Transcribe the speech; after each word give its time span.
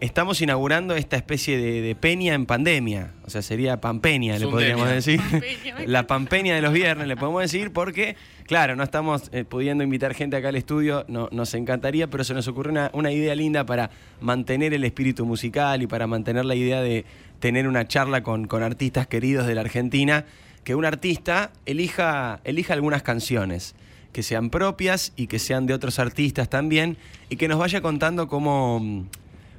Estamos 0.00 0.40
inaugurando 0.40 0.94
esta 0.94 1.16
especie 1.16 1.58
de, 1.58 1.80
de 1.80 1.96
peña 1.96 2.34
en 2.34 2.46
pandemia, 2.46 3.14
o 3.24 3.30
sea, 3.30 3.42
sería 3.42 3.80
pampeña, 3.80 4.38
le 4.38 4.46
podríamos 4.46 4.88
decir. 4.88 5.20
La 5.86 6.06
pampeña 6.06 6.54
de 6.54 6.62
los 6.62 6.72
viernes, 6.72 7.08
le 7.08 7.16
podemos 7.16 7.42
decir, 7.42 7.72
porque, 7.72 8.14
claro, 8.46 8.76
no 8.76 8.84
estamos 8.84 9.28
eh, 9.32 9.42
pudiendo 9.42 9.82
invitar 9.82 10.14
gente 10.14 10.36
acá 10.36 10.50
al 10.50 10.54
estudio, 10.54 11.04
no, 11.08 11.28
nos 11.32 11.52
encantaría, 11.54 12.06
pero 12.06 12.22
se 12.22 12.32
nos 12.32 12.46
ocurrió 12.46 12.70
una, 12.70 12.90
una 12.94 13.10
idea 13.10 13.34
linda 13.34 13.66
para 13.66 13.90
mantener 14.20 14.72
el 14.72 14.84
espíritu 14.84 15.26
musical 15.26 15.82
y 15.82 15.88
para 15.88 16.06
mantener 16.06 16.44
la 16.44 16.54
idea 16.54 16.80
de 16.80 17.04
tener 17.40 17.66
una 17.66 17.88
charla 17.88 18.22
con, 18.22 18.46
con 18.46 18.62
artistas 18.62 19.08
queridos 19.08 19.48
de 19.48 19.56
la 19.56 19.62
Argentina, 19.62 20.26
que 20.62 20.76
un 20.76 20.84
artista 20.84 21.50
elija, 21.66 22.38
elija 22.44 22.72
algunas 22.72 23.02
canciones 23.02 23.74
que 24.12 24.22
sean 24.22 24.50
propias 24.50 25.12
y 25.16 25.26
que 25.26 25.40
sean 25.40 25.66
de 25.66 25.74
otros 25.74 25.98
artistas 25.98 26.48
también, 26.48 26.96
y 27.30 27.34
que 27.34 27.48
nos 27.48 27.58
vaya 27.58 27.80
contando 27.80 28.28
cómo, 28.28 29.08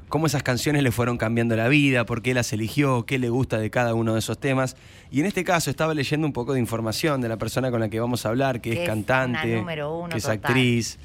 cómo 0.10 0.26
esas 0.26 0.44
canciones 0.44 0.84
le 0.84 0.92
fueron 0.92 1.18
cambiando 1.18 1.56
la 1.56 1.68
vida, 1.68 2.06
por 2.06 2.22
qué 2.22 2.34
las 2.34 2.52
eligió, 2.52 3.06
qué 3.06 3.20
le 3.20 3.30
gusta 3.30 3.58
de 3.60 3.70
cada 3.70 3.94
uno 3.94 4.14
de 4.14 4.20
esos 4.20 4.40
temas. 4.40 4.76
Y 5.12 5.22
en 5.22 5.26
este 5.28 5.44
caso 5.44 5.70
estaba 5.70 5.94
leyendo 5.94 6.28
un 6.28 6.34
poco 6.34 6.54
de 6.54 6.60
información 6.60 7.22
de 7.22 7.30
la 7.30 7.38
persona 7.38 7.72
con 7.72 7.80
la 7.80 7.90
que 7.90 8.00
vamos 8.00 8.26
a 8.26 8.30
hablar, 8.30 8.60
que 8.60 8.72
Que 8.72 8.84
es 8.84 8.90
cantante, 8.90 9.60
uno 9.60 10.10
que 10.10 10.18
es 10.18 10.24
total. 10.24 10.38
actriz, 10.38 10.98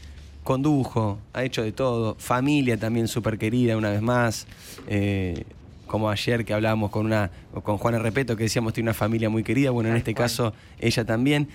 condujo, 0.42 1.18
ha 1.32 1.44
hecho 1.44 1.62
de 1.62 1.72
todo, 1.72 2.16
familia 2.18 2.76
también 2.76 3.06
súper 3.06 3.38
querida 3.38 3.76
una 3.76 3.90
vez 3.90 4.02
más. 4.02 4.46
eh, 4.88 5.44
como 5.86 6.10
ayer 6.10 6.44
que 6.44 6.52
hablábamos 6.52 6.90
con 6.90 7.06
una 7.06 7.30
con 7.62 7.78
Juana 7.78 7.98
Repeto 8.00 8.36
que 8.36 8.44
decíamos 8.44 8.72
tiene 8.72 8.88
una 8.88 8.94
familia 8.94 9.28
muy 9.28 9.44
querida, 9.44 9.70
bueno, 9.70 9.90
en 9.90 9.96
este 9.96 10.12
caso 10.14 10.52
ella 10.80 11.04
también. 11.04 11.48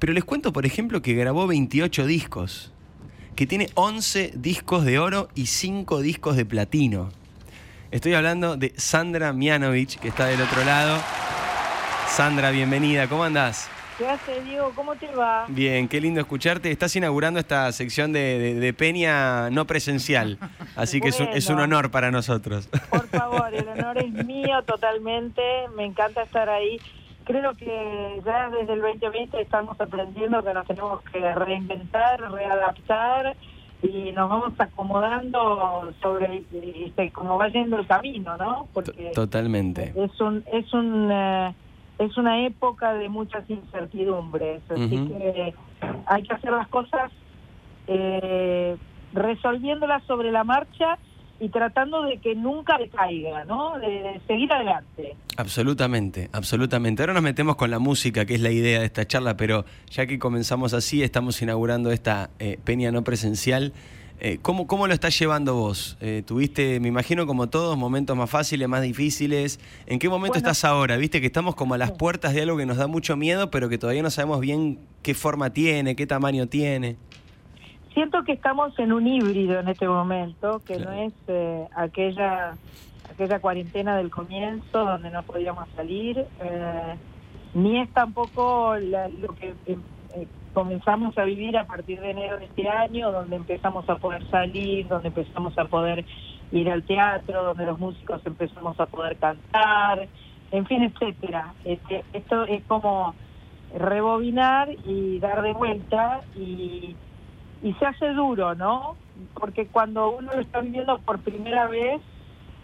Pero 0.00 0.14
les 0.14 0.24
cuento, 0.24 0.52
por 0.52 0.64
ejemplo, 0.66 1.02
que 1.02 1.14
grabó 1.14 1.46
28 1.46 2.06
discos, 2.06 2.72
que 3.34 3.46
tiene 3.46 3.68
11 3.74 4.32
discos 4.34 4.84
de 4.84 4.98
oro 4.98 5.28
y 5.34 5.46
5 5.46 6.00
discos 6.00 6.36
de 6.36 6.44
platino. 6.44 7.10
Estoy 7.90 8.14
hablando 8.14 8.56
de 8.56 8.72
Sandra 8.76 9.32
Mianovich, 9.32 9.98
que 9.98 10.08
está 10.08 10.26
del 10.26 10.40
otro 10.40 10.64
lado. 10.64 10.98
Sandra, 12.08 12.50
bienvenida, 12.50 13.08
¿cómo 13.08 13.24
andás? 13.24 13.68
¿Qué 13.98 14.08
hace, 14.08 14.40
Diego? 14.42 14.72
¿Cómo 14.74 14.94
te 14.96 15.08
va? 15.08 15.44
Bien, 15.48 15.86
qué 15.86 16.00
lindo 16.00 16.20
escucharte. 16.20 16.70
Estás 16.70 16.94
inaugurando 16.96 17.38
esta 17.38 17.70
sección 17.72 18.12
de, 18.12 18.38
de- 18.38 18.54
de 18.54 18.72
Peña 18.72 19.50
no 19.50 19.66
presencial, 19.66 20.38
así 20.74 21.00
que 21.00 21.08
es 21.08 21.20
un, 21.20 21.28
es 21.28 21.46
un 21.48 21.56
Bueno. 21.56 21.76
honor 21.76 21.90
para 21.90 22.10
nosotros. 22.10 22.68
Por 22.88 23.06
favor, 23.08 23.52
el 23.54 23.68
honor 23.68 23.98
es 23.98 24.10
mío 24.24 24.62
totalmente. 24.66 25.42
Me 25.76 25.84
encanta 25.84 26.22
estar 26.22 26.48
ahí. 26.48 26.78
Creo 27.24 27.52
que 27.54 28.22
ya 28.24 28.50
desde 28.50 28.72
el 28.72 28.80
2020 28.80 29.40
estamos 29.40 29.80
aprendiendo 29.80 30.42
que 30.42 30.54
nos 30.54 30.66
tenemos 30.66 31.00
que 31.12 31.34
reinventar, 31.34 32.20
readaptar 32.32 33.36
y 33.82 34.12
nos 34.12 34.28
vamos 34.28 34.52
acomodando 34.58 35.92
sobre 36.02 36.42
este, 36.52 37.10
cómo 37.12 37.38
va 37.38 37.48
yendo 37.48 37.78
el 37.78 37.86
camino, 37.86 38.36
¿no? 38.36 38.66
Porque 38.72 39.12
Totalmente. 39.14 39.92
es 39.96 40.20
un 40.20 40.44
es 40.52 40.72
un 40.74 41.10
eh, 41.10 41.54
es 41.98 42.16
una 42.16 42.44
época 42.46 42.94
de 42.94 43.08
muchas 43.08 43.48
incertidumbres 43.48 44.62
así 44.70 45.08
que 45.08 45.54
hay 46.06 46.22
que 46.22 46.32
hacer 46.32 46.52
las 46.52 46.68
cosas 46.68 47.12
eh, 47.86 48.76
resolviéndolas 49.12 50.02
sobre 50.04 50.30
la 50.32 50.44
marcha 50.44 50.98
y 51.40 51.48
tratando 51.48 52.02
de 52.02 52.18
que 52.18 52.34
nunca 52.34 52.76
decaiga 52.78 53.44
no 53.46 53.78
de, 53.78 53.88
de 53.88 54.20
seguir 54.26 54.52
adelante 54.52 55.16
Absolutamente, 55.36 56.28
absolutamente. 56.32 57.02
Ahora 57.02 57.14
nos 57.14 57.22
metemos 57.22 57.56
con 57.56 57.70
la 57.70 57.78
música, 57.78 58.26
que 58.26 58.34
es 58.34 58.42
la 58.42 58.50
idea 58.50 58.80
de 58.80 58.84
esta 58.84 59.06
charla, 59.06 59.38
pero 59.38 59.64
ya 59.90 60.06
que 60.06 60.18
comenzamos 60.18 60.74
así, 60.74 61.02
estamos 61.02 61.40
inaugurando 61.40 61.92
esta 61.92 62.28
eh, 62.38 62.58
peña 62.62 62.92
no 62.92 63.02
presencial. 63.04 63.72
Eh, 64.20 64.38
¿cómo, 64.42 64.66
¿Cómo 64.66 64.86
lo 64.86 64.92
estás 64.92 65.18
llevando 65.18 65.54
vos? 65.54 65.96
Eh, 66.02 66.22
tuviste, 66.26 66.78
me 66.78 66.88
imagino, 66.88 67.26
como 67.26 67.48
todos, 67.48 67.78
momentos 67.78 68.14
más 68.18 68.28
fáciles, 68.28 68.68
más 68.68 68.82
difíciles. 68.82 69.60
¿En 69.86 69.98
qué 69.98 70.10
momento 70.10 70.34
Bueno. 70.34 70.48
estás 70.50 70.62
ahora? 70.64 70.98
Viste 70.98 71.22
que 71.22 71.26
estamos 71.28 71.54
como 71.54 71.72
a 71.72 71.78
las 71.78 71.92
puertas 71.92 72.34
de 72.34 72.42
algo 72.42 72.58
que 72.58 72.66
nos 72.66 72.76
da 72.76 72.86
mucho 72.86 73.16
miedo, 73.16 73.50
pero 73.50 73.70
que 73.70 73.78
todavía 73.78 74.02
no 74.02 74.10
sabemos 74.10 74.40
bien 74.40 74.78
qué 75.02 75.14
forma 75.14 75.54
tiene, 75.54 75.96
qué 75.96 76.06
tamaño 76.06 76.48
tiene. 76.48 76.96
Siento 77.94 78.22
que 78.24 78.32
estamos 78.32 78.78
en 78.78 78.92
un 78.92 79.06
híbrido 79.06 79.60
en 79.60 79.68
este 79.68 79.88
momento 79.88 80.60
que 80.66 80.76
Claro. 80.76 80.90
no 80.92 80.96
es 81.02 81.14
eh, 81.28 81.68
aquella 81.76 82.56
aquella 83.08 83.40
cuarentena 83.40 83.96
del 83.96 84.10
comienzo 84.10 84.84
donde 84.84 85.10
no 85.10 85.22
podíamos 85.24 85.68
salir 85.74 86.18
eh, 86.40 86.96
ni 87.54 87.80
es 87.80 87.92
tampoco 87.92 88.76
la- 88.76 89.08
lo 89.08 89.34
que 89.34 89.56
eh, 89.66 89.78
eh, 90.14 90.28
comenzamos 90.52 91.16
a 91.18 91.24
vivir 91.24 91.56
a 91.58 91.66
partir 91.66 92.00
de 92.00 92.10
enero 92.10 92.38
de 92.38 92.44
este 92.44 92.68
año 92.68 93.10
donde 93.10 93.34
empezamos 93.36 93.88
a 93.88 93.96
poder 93.96 94.24
salir 94.30 94.86
donde 94.86 95.08
empezamos 95.08 95.58
a 95.58 95.64
poder 95.64 96.04
ir 96.52 96.70
al 96.70 96.84
teatro 96.84 97.42
donde 97.42 97.66
los 97.66 97.78
músicos 97.80 98.20
empezamos 98.24 98.78
a 98.78 98.86
poder 98.86 99.16
cantar 99.18 100.08
en 100.52 100.66
fin 100.66 100.82
etcétera 100.84 101.54
Este, 101.64 102.04
esto 102.12 102.44
es 102.44 102.64
como 102.66 103.16
rebobinar 103.74 104.68
y 104.84 105.18
dar 105.20 105.42
de 105.42 105.52
vuelta 105.52 106.22
y 106.34 106.96
y 107.62 107.72
se 107.74 107.86
hace 107.86 108.08
duro, 108.12 108.54
¿no? 108.54 108.96
Porque 109.34 109.66
cuando 109.66 110.10
uno 110.10 110.32
lo 110.34 110.40
está 110.40 110.60
viviendo 110.60 110.98
por 110.98 111.20
primera 111.20 111.66
vez, 111.66 112.00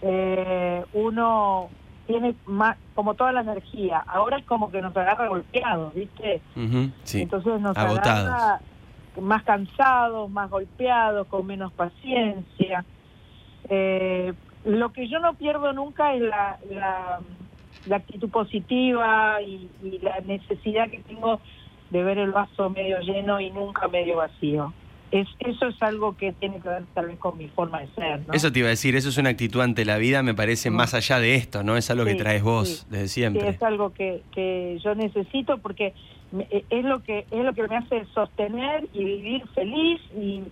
eh, 0.03 0.85
uno 0.95 1.69
tiene 2.07 2.35
más, 2.47 2.77
como 2.95 3.15
toda 3.15 3.33
la 3.33 3.41
energía. 3.41 3.99
Ahora 4.07 4.39
es 4.39 4.45
como 4.47 4.71
que 4.71 4.81
nos 4.81 4.97
agarra 4.97 5.29
golpeados, 5.29 5.93
¿viste? 5.95 6.41
Ujú, 6.55 6.91
sí. 7.03 7.23
Entonces 7.23 7.61
nos 7.61 7.77
agotados. 7.77 8.27
agarra 8.29 8.61
más 9.21 9.43
cansados, 9.45 10.31
más 10.31 10.49
golpeados, 10.51 11.27
con 11.27 11.47
menos 11.47 11.73
paciencia. 11.73 12.85
Eh, 13.69 14.33
lo 14.65 14.93
que 14.93 15.09
yo 15.09 15.19
no 15.19 15.35
pierdo 15.35 15.73
nunca 15.73 16.15
es 16.15 16.23
la, 16.23 16.59
la, 16.71 17.21
la 17.87 17.97
actitud 17.97 18.31
positiva 18.31 19.41
y, 19.43 19.71
y 19.83 19.99
la 20.01 20.21
necesidad 20.21 20.89
que 20.91 21.01
tengo 21.01 21.41
de 21.91 22.03
ver 22.03 22.19
el 22.19 22.33
vaso 22.33 22.69
medio 22.71 22.99
lleno 23.01 23.41
y 23.41 23.51
nunca 23.51 23.89
medio 23.89 24.17
vacío. 24.17 24.73
Es, 25.13 25.29
eso 25.39 25.69
es 25.69 25.81
algo 25.83 26.17
que 26.17 26.33
tiene 26.33 26.61
que 26.61 26.69
ver 26.69 26.85
tal 26.93 27.07
vez 27.07 27.19
con 27.19 27.39
mi 27.39 27.49
forma 27.49 27.81
de 27.81 27.89
ser. 27.95 28.27
¿no? 28.27 28.35
Eso 28.35 28.51
te 28.51 28.59
iba 28.59 28.69
a 28.69 28.71
decir, 28.71 28.97
eso 28.97 29.09
es 29.09 29.19
una 29.19 29.31
actitud 29.31 29.61
ante 29.61 29.85
la 29.85 29.99
vida, 29.99 30.23
me 30.23 30.35
parece, 30.35 30.71
más 30.71 30.95
allá 30.95 31.21
de 31.21 31.37
esto, 31.37 31.63
¿no? 31.63 31.77
Es 31.77 31.91
algo 31.91 32.05
que 32.05 32.17
traes 32.17 32.43
vos 32.43 32.69
sí. 32.69 32.87
desde 32.91 33.09
Sí, 33.09 33.15
siempre. 33.21 33.49
es 33.49 33.63
algo 33.63 33.93
que, 33.93 34.23
que 34.33 34.79
yo 34.83 34.95
necesito 34.95 35.59
porque 35.59 35.95
eh, 36.51 36.65
es 36.71 36.85
lo 36.85 37.03
que 37.03 37.27
es 37.31 37.45
lo 37.45 37.53
que 37.55 37.69
me 37.69 37.77
hace 37.77 38.05
sostener 38.13 38.89
y 38.93 39.05
vivir 39.05 39.47
feliz 39.55 40.01
y 40.17 40.43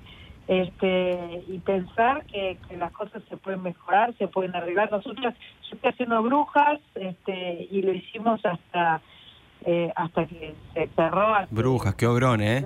este 0.46 1.42
y 1.48 1.58
pensar 1.58 2.24
que, 2.26 2.58
que 2.68 2.76
las 2.76 2.92
cosas 2.92 3.22
se 3.28 3.36
pueden 3.36 3.62
mejorar 3.62 4.14
se 4.18 4.28
pueden 4.28 4.54
arreglar 4.54 4.90
nosotros 4.92 5.34
yo 5.34 5.74
estoy 5.74 5.90
haciendo 5.90 6.22
brujas 6.22 6.80
este 6.94 7.66
y 7.70 7.82
lo 7.82 7.92
hicimos 7.92 8.40
hasta 8.44 9.00
eh, 9.66 9.90
hasta 9.96 10.26
que 10.26 10.54
se 10.74 10.88
cerró 10.94 11.34
Brujas, 11.50 11.94
qué 11.94 12.06
obrón, 12.06 12.42
¿eh? 12.42 12.64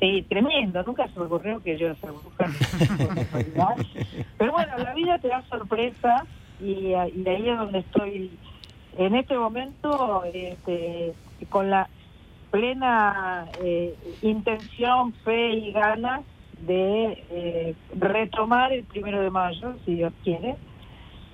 Sí, 0.00 0.24
tremendo. 0.28 0.82
Nunca 0.84 1.08
se 1.08 1.18
me 1.18 1.26
ocurrió 1.26 1.60
que 1.62 1.76
yo 1.76 1.86
iba 1.86 1.94
a 1.94 1.96
ser 1.96 2.10
bruja. 2.10 3.74
Pero 4.38 4.52
bueno, 4.52 4.78
la 4.78 4.94
vida 4.94 5.18
te 5.18 5.28
da 5.28 5.42
sorpresa 5.48 6.24
y, 6.60 6.92
ah, 6.94 7.02
ahí 7.02 7.48
es 7.48 7.58
donde 7.58 7.78
estoy 7.80 8.30
en 8.96 9.14
este 9.14 9.36
momento 9.36 10.22
este, 10.32 11.14
con 11.48 11.70
la 11.70 11.88
plena 12.50 13.46
eh, 13.62 13.94
intención, 14.22 15.12
fe 15.24 15.50
y 15.50 15.72
ganas 15.72 16.22
de 16.66 17.24
eh, 17.30 17.74
retomar 17.96 18.72
el 18.72 18.84
primero 18.84 19.20
de 19.20 19.30
mayo, 19.30 19.74
si 19.84 19.96
Dios 19.96 20.12
quiere. 20.24 20.56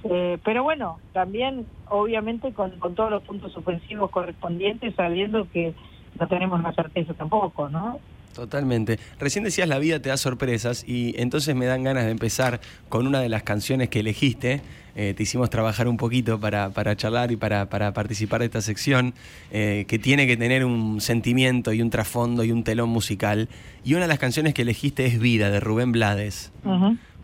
Eh, 0.05 0.39
pero 0.45 0.63
bueno, 0.63 0.99
también 1.13 1.67
obviamente 1.89 2.53
con, 2.53 2.73
con 2.79 2.95
todos 2.95 3.11
los 3.11 3.23
puntos 3.23 3.53
suspensivos 3.53 4.11
correspondientes, 4.11 4.95
sabiendo 4.95 5.49
que 5.51 5.75
no 6.19 6.29
tenemos 6.29 6.63
la 6.63 6.73
certeza 6.73 7.15
tampoco, 7.15 7.69
¿no? 7.69 7.99
Totalmente. 8.35 8.99
Recién 9.19 9.45
decías 9.45 9.69
la 9.69 9.79
vida 9.79 10.01
te 10.01 10.09
da 10.09 10.17
sorpresas 10.17 10.85
y 10.87 11.15
entonces 11.21 11.55
me 11.55 11.67
dan 11.67 11.85
ganas 11.85 12.05
de 12.05 12.11
empezar 12.11 12.61
con 12.89 13.07
una 13.07 13.21
de 13.21 13.29
las 13.29 13.43
canciones 13.45 13.89
que 13.89 14.01
elegiste. 14.01 14.61
Eh, 14.97 15.15
te 15.15 15.23
hicimos 15.23 15.51
trabajar 15.51 15.89
un 15.89 15.97
poquito 15.97 16.39
para, 16.39 16.71
para 16.71 16.97
charlar 16.97 17.33
y 17.33 17.37
para, 17.37 17.69
para 17.69 17.93
participar 17.93 18.41
de 18.41 18.47
esta 18.47 18.61
sección, 18.61 19.15
eh, 19.51 19.87
que 19.89 19.99
tiene 19.99 20.27
que 20.27 20.37
tener 20.37 20.65
un 20.65 21.01
sentimiento 21.01 21.73
y 21.73 21.83
un 21.83 21.91
trasfondo 21.91 22.45
y 22.45 22.53
un 22.53 22.65
telón 22.65 22.91
musical. 22.91 23.49
Y 23.85 23.95
una 23.95 24.03
de 24.03 24.09
las 24.09 24.19
canciones 24.19 24.55
que 24.55 24.63
elegiste 24.63 25.07
es 25.07 25.19
Vida, 25.19 25.51
de 25.51 25.61
Rubén 25.61 25.93
Blades. 25.93 26.53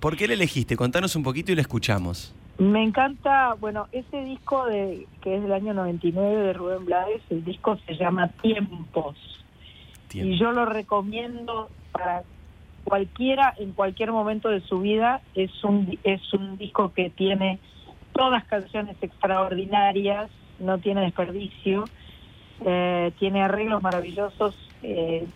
¿Por 0.00 0.16
qué 0.16 0.26
la 0.26 0.34
elegiste? 0.34 0.76
Contanos 0.76 1.14
un 1.16 1.22
poquito 1.22 1.52
y 1.52 1.56
la 1.56 1.62
escuchamos. 1.62 2.34
Me 2.58 2.82
encanta, 2.82 3.54
bueno, 3.54 3.88
ese 3.90 4.22
disco 4.24 4.66
de 4.66 5.06
que 5.22 5.36
es 5.36 5.42
del 5.42 5.52
año 5.52 5.72
99 5.72 6.42
de 6.42 6.52
Rubén 6.52 6.84
Blades, 6.84 7.22
el 7.30 7.44
disco 7.44 7.78
se 7.86 7.94
llama 7.94 8.28
Tiempos. 8.42 9.16
Y 10.12 10.38
yo 10.38 10.52
lo 10.52 10.64
recomiendo 10.64 11.68
para 11.92 12.22
cualquiera 12.84 13.54
en 13.58 13.72
cualquier 13.72 14.12
momento 14.12 14.48
de 14.48 14.60
su 14.60 14.80
vida. 14.80 15.22
Es 15.34 15.64
un 15.64 15.98
es 16.04 16.32
un 16.32 16.56
disco 16.58 16.92
que 16.92 17.10
tiene 17.10 17.58
todas 18.12 18.44
canciones 18.44 18.96
extraordinarias, 19.00 20.30
no 20.58 20.78
tiene 20.78 21.02
desperdicio, 21.02 21.84
eh, 22.64 23.12
tiene 23.18 23.42
arreglos 23.42 23.82
maravillosos 23.82 24.54
eh, 24.82 25.26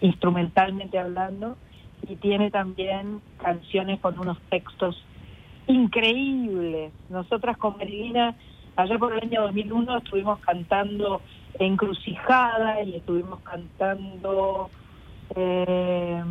instrumentalmente 0.00 0.98
hablando 0.98 1.56
y 2.08 2.16
tiene 2.16 2.50
también 2.50 3.20
canciones 3.42 4.00
con 4.00 4.18
unos 4.18 4.38
textos 4.50 5.02
increíbles. 5.66 6.92
Nosotras 7.10 7.56
con 7.56 7.76
Marilina, 7.76 8.34
allá 8.76 8.98
por 8.98 9.12
el 9.12 9.20
año 9.20 9.42
2001, 9.42 9.98
estuvimos 9.98 10.38
cantando 10.40 11.20
Encrucijada 11.58 12.82
y 12.82 12.96
estuvimos 12.96 13.40
cantando... 13.40 14.70
Eh, 15.36 16.22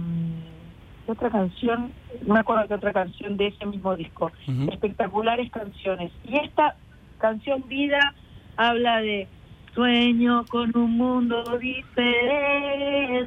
otra 1.08 1.30
canción, 1.30 1.92
no 2.26 2.34
me 2.34 2.40
acuerdo 2.42 2.68
de 2.68 2.76
otra 2.76 2.92
canción 2.94 3.38
de 3.38 3.48
ese 3.48 3.66
mismo 3.66 3.96
disco, 3.96 4.32
espectaculares 4.70 5.50
canciones. 5.52 6.12
Y 6.26 6.38
esta 6.38 6.76
canción 7.18 7.64
Vida 7.68 8.14
habla 8.58 9.02
de 9.02 9.28
sueño 9.74 10.46
con 10.50 10.76
un 10.76 10.98
mundo 10.98 11.44
diferente, 11.60 13.26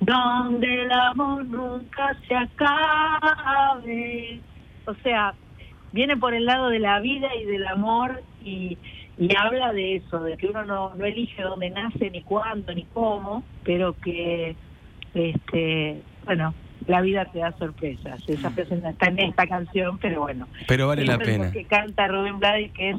donde 0.00 0.82
el 0.82 0.92
amor 0.92 1.46
nunca 1.46 2.14
se 2.28 2.36
acabe. 2.36 4.40
O 4.86 4.94
sea, 5.02 5.34
viene 5.92 6.16
por 6.16 6.34
el 6.34 6.44
lado 6.44 6.68
de 6.68 6.78
la 6.78 7.00
vida 7.00 7.34
y 7.34 7.44
del 7.44 7.66
amor 7.66 8.22
y, 8.44 8.78
y 9.18 9.34
habla 9.36 9.72
de 9.72 9.96
eso, 9.96 10.20
de 10.20 10.36
que 10.36 10.46
uno 10.46 10.64
no, 10.64 10.94
no 10.94 11.04
elige 11.04 11.42
dónde 11.42 11.70
nace, 11.70 12.10
ni 12.10 12.22
cuándo, 12.22 12.74
ni 12.74 12.84
cómo, 12.84 13.44
pero 13.62 13.94
que 14.00 14.56
este 15.14 16.02
bueno, 16.24 16.54
la 16.86 17.00
vida 17.00 17.24
te 17.26 17.38
da 17.38 17.52
sorpresas. 17.52 18.22
Esa 18.26 18.50
persona 18.50 18.90
está 18.90 19.08
en 19.08 19.18
esta 19.20 19.46
canción, 19.46 19.98
pero 19.98 20.22
bueno. 20.22 20.48
Pero 20.66 20.88
vale 20.88 21.04
la 21.04 21.18
pena. 21.18 21.50
Que 21.50 21.64
canta 21.64 22.08
Rubén 22.08 22.38
Blades, 22.38 22.72
que 22.72 22.90
es 22.90 22.96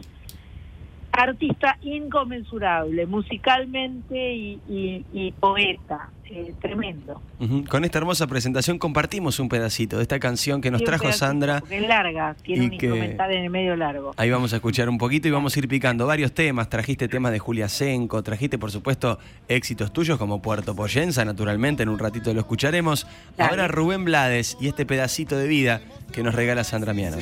artista 1.15 1.77
inconmensurable, 1.81 3.05
musicalmente 3.05 4.33
y, 4.67 5.33
poeta, 5.39 6.09
eh, 6.29 6.53
tremendo. 6.59 7.21
Con 7.69 7.85
esta 7.85 7.99
hermosa 7.99 8.27
presentación 8.27 8.79
compartimos 8.79 9.39
un 9.39 9.49
pedacito 9.49 9.97
de 9.97 10.03
esta 10.03 10.19
canción 10.19 10.61
que 10.61 10.71
nos 10.71 10.83
trajo 10.83 11.11
Sandra. 11.11 11.63
Es 11.69 11.87
larga, 11.87 12.35
tiene 12.43 12.65
un 12.65 12.73
instrumental 12.73 13.31
en 13.31 13.43
el 13.45 13.49
medio 13.49 13.75
largo. 13.75 14.13
Ahí 14.17 14.29
vamos 14.29 14.53
a 14.53 14.57
escuchar 14.57 14.89
un 14.89 14.97
poquito 14.97 15.27
y 15.27 15.31
vamos 15.31 15.55
a 15.55 15.59
ir 15.59 15.67
picando 15.67 16.05
varios 16.05 16.33
temas. 16.33 16.69
Trajiste 16.69 17.07
temas 17.07 17.31
de 17.31 17.39
Julia 17.39 17.69
Senco, 17.69 18.21
trajiste 18.23 18.57
por 18.57 18.71
supuesto 18.71 19.19
éxitos 19.47 19.93
tuyos 19.93 20.17
como 20.17 20.41
Puerto 20.41 20.75
Poyenza, 20.75 21.23
naturalmente, 21.25 21.83
en 21.83 21.89
un 21.89 21.99
ratito 21.99 22.33
lo 22.33 22.41
escucharemos. 22.41 23.07
Ahora 23.37 23.67
Rubén 23.67 24.05
Blades 24.05 24.57
y 24.59 24.67
este 24.67 24.85
pedacito 24.85 25.37
de 25.37 25.47
vida 25.47 25.81
que 26.11 26.23
nos 26.23 26.35
regala 26.35 26.63
Sandra 26.63 26.93
Miano. 26.93 27.17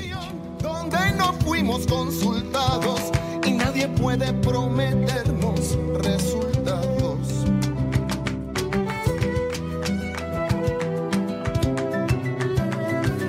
Donde 0.61 0.97
no 1.17 1.33
fuimos 1.33 1.85
consultados 1.87 3.12
nadie 3.73 3.87
puede 3.87 4.31
prometernos 4.33 5.77
resultados. 5.95 7.17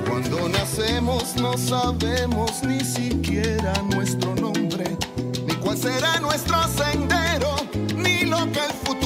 Cuando 0.07 0.49
nacemos 0.51 1.35
no 1.37 1.57
sabemos 1.57 2.63
ni 2.63 2.81
siquiera 2.81 3.73
nuestro 3.95 4.35
nombre, 4.35 4.85
ni 5.47 5.55
cuál 5.55 5.79
será 5.79 6.21
nuestro 6.21 6.57
sendero, 6.69 7.57
ni 7.97 8.25
lo 8.27 8.45
que 8.53 8.61
el 8.61 8.73
futuro 8.85 9.04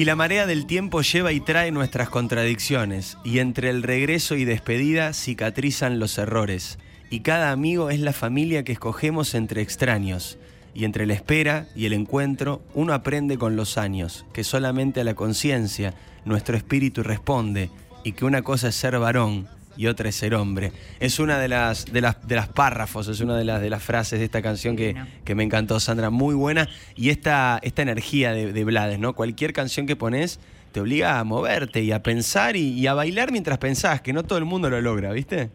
Y 0.00 0.06
la 0.06 0.16
marea 0.16 0.46
del 0.46 0.64
tiempo 0.64 1.02
lleva 1.02 1.30
y 1.30 1.40
trae 1.40 1.72
nuestras 1.72 2.08
contradicciones, 2.08 3.18
y 3.22 3.38
entre 3.38 3.68
el 3.68 3.82
regreso 3.82 4.34
y 4.34 4.46
despedida 4.46 5.12
cicatrizan 5.12 5.98
los 5.98 6.16
errores, 6.16 6.78
y 7.10 7.20
cada 7.20 7.52
amigo 7.52 7.90
es 7.90 8.00
la 8.00 8.14
familia 8.14 8.64
que 8.64 8.72
escogemos 8.72 9.34
entre 9.34 9.60
extraños, 9.60 10.38
y 10.72 10.86
entre 10.86 11.04
la 11.04 11.12
espera 11.12 11.68
y 11.76 11.84
el 11.84 11.92
encuentro 11.92 12.62
uno 12.72 12.94
aprende 12.94 13.36
con 13.36 13.56
los 13.56 13.76
años, 13.76 14.24
que 14.32 14.42
solamente 14.42 15.02
a 15.02 15.04
la 15.04 15.12
conciencia 15.12 15.92
nuestro 16.24 16.56
espíritu 16.56 17.02
responde, 17.02 17.68
y 18.02 18.12
que 18.12 18.24
una 18.24 18.40
cosa 18.40 18.68
es 18.68 18.76
ser 18.76 18.98
varón 18.98 19.48
y 19.76 19.86
otra 19.86 20.08
es 20.08 20.16
ser 20.16 20.34
hombre. 20.34 20.72
Es 20.98 21.18
una 21.18 21.38
de 21.38 21.48
las, 21.48 21.92
de 21.92 22.00
las, 22.00 22.26
de 22.26 22.36
las 22.36 22.48
párrafos, 22.48 23.08
es 23.08 23.20
una 23.20 23.36
de 23.36 23.44
las, 23.44 23.60
de 23.60 23.70
las 23.70 23.82
frases 23.82 24.18
de 24.18 24.24
esta 24.24 24.42
canción 24.42 24.76
que, 24.76 24.94
que 25.24 25.34
me 25.34 25.42
encantó, 25.42 25.80
Sandra, 25.80 26.10
muy 26.10 26.34
buena. 26.34 26.68
Y 26.96 27.10
esta, 27.10 27.58
esta 27.62 27.82
energía 27.82 28.32
de, 28.32 28.52
de, 28.52 28.64
Blades, 28.64 28.98
¿no? 28.98 29.14
Cualquier 29.14 29.52
canción 29.52 29.86
que 29.86 29.96
pones 29.96 30.40
te 30.72 30.80
obliga 30.80 31.18
a 31.18 31.24
moverte 31.24 31.82
y 31.82 31.92
a 31.92 32.02
pensar 32.02 32.56
y, 32.56 32.86
a 32.86 32.94
bailar 32.94 33.32
mientras 33.32 33.58
pensás, 33.58 34.00
que 34.00 34.12
no 34.12 34.22
todo 34.22 34.38
el 34.38 34.44
mundo 34.44 34.70
lo 34.70 34.80
logra, 34.80 35.12
¿viste? 35.12 35.50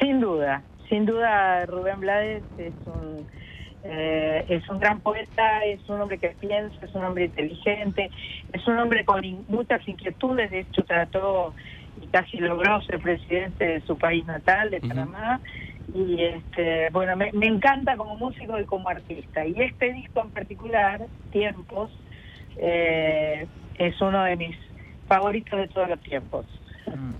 Sin 0.00 0.20
duda, 0.20 0.62
sin 0.88 1.06
duda 1.06 1.66
Rubén 1.66 2.00
Blades 2.00 2.42
es 2.58 2.74
un... 2.86 3.26
Eh, 3.86 4.46
es 4.48 4.66
un 4.70 4.78
gran 4.78 5.00
poeta, 5.00 5.62
es 5.66 5.78
un 5.90 6.00
hombre 6.00 6.16
que 6.16 6.28
piensa, 6.40 6.74
es 6.80 6.94
un 6.94 7.04
hombre 7.04 7.26
inteligente, 7.26 8.10
es 8.50 8.66
un 8.66 8.78
hombre 8.78 9.04
con 9.04 9.20
muchas 9.46 9.86
inquietudes, 9.86 10.50
de 10.50 10.60
hecho 10.60 10.82
trató 10.84 11.52
y 12.02 12.06
casi 12.08 12.38
logró 12.38 12.80
ser 12.82 13.00
presidente 13.00 13.64
de 13.64 13.80
su 13.82 13.96
país 13.96 14.24
natal, 14.26 14.70
de 14.70 14.80
Panamá. 14.80 15.40
Y 15.94 16.22
este, 16.22 16.88
bueno, 16.90 17.14
me, 17.16 17.46
encanta 17.46 17.96
como 17.96 18.16
músico 18.16 18.58
y 18.58 18.64
como 18.64 18.88
artista. 18.88 19.46
Y 19.46 19.54
este 19.60 19.92
disco 19.92 20.22
en 20.22 20.30
particular, 20.30 21.06
Tiempos, 21.30 21.90
eh, 22.56 23.46
es 23.78 24.00
uno 24.00 24.24
de 24.24 24.36
mis 24.36 24.56
favoritos 25.06 25.58
de 25.58 25.68
todos 25.68 25.88
los 25.88 26.00
tiempos. 26.00 26.46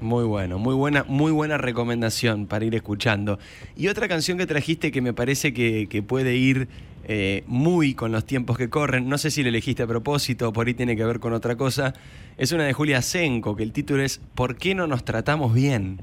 Muy 0.00 0.25
bueno, 0.25 0.59
muy 0.59 0.75
buena, 0.75 1.04
muy 1.09 1.33
buena 1.33 1.59
recomendación 1.59 2.47
para 2.47 2.64
ir 2.64 2.75
escuchando. 2.75 3.38
Y 3.76 3.88
otra 3.88 4.09
canción 4.09 4.38
que 4.38 4.47
trajiste 4.47 4.93
que 4.93 5.00
me 5.00 5.12
parece 5.12 5.52
que, 5.52 5.88
que 5.88 6.02
puede 6.02 6.37
ir 6.37 6.69
eh, 7.06 7.44
muy 7.46 7.94
con 7.94 8.12
los 8.12 8.25
tiempos 8.25 8.56
que 8.56 8.70
corren. 8.70 9.08
No 9.08 9.18
sé 9.18 9.30
si 9.30 9.42
la 9.42 9.50
elegiste 9.50 9.82
a 9.82 9.87
propósito, 9.87 10.52
por 10.52 10.66
ahí 10.66 10.75
tiene 10.75 10.96
que 10.96 11.04
ver 11.04 11.20
con 11.20 11.32
otra 11.32 11.56
cosa. 11.56 11.92
Es 12.37 12.52
una 12.52 12.64
de 12.64 12.73
Julia 12.73 13.02
Senko, 13.02 13.54
que 13.56 13.62
el 13.62 13.73
título 13.73 14.02
es 14.02 14.18
¿Por 14.34 14.56
qué 14.56 14.75
no 14.75 14.87
nos 14.87 15.04
tratamos 15.04 15.52
bien? 15.52 16.00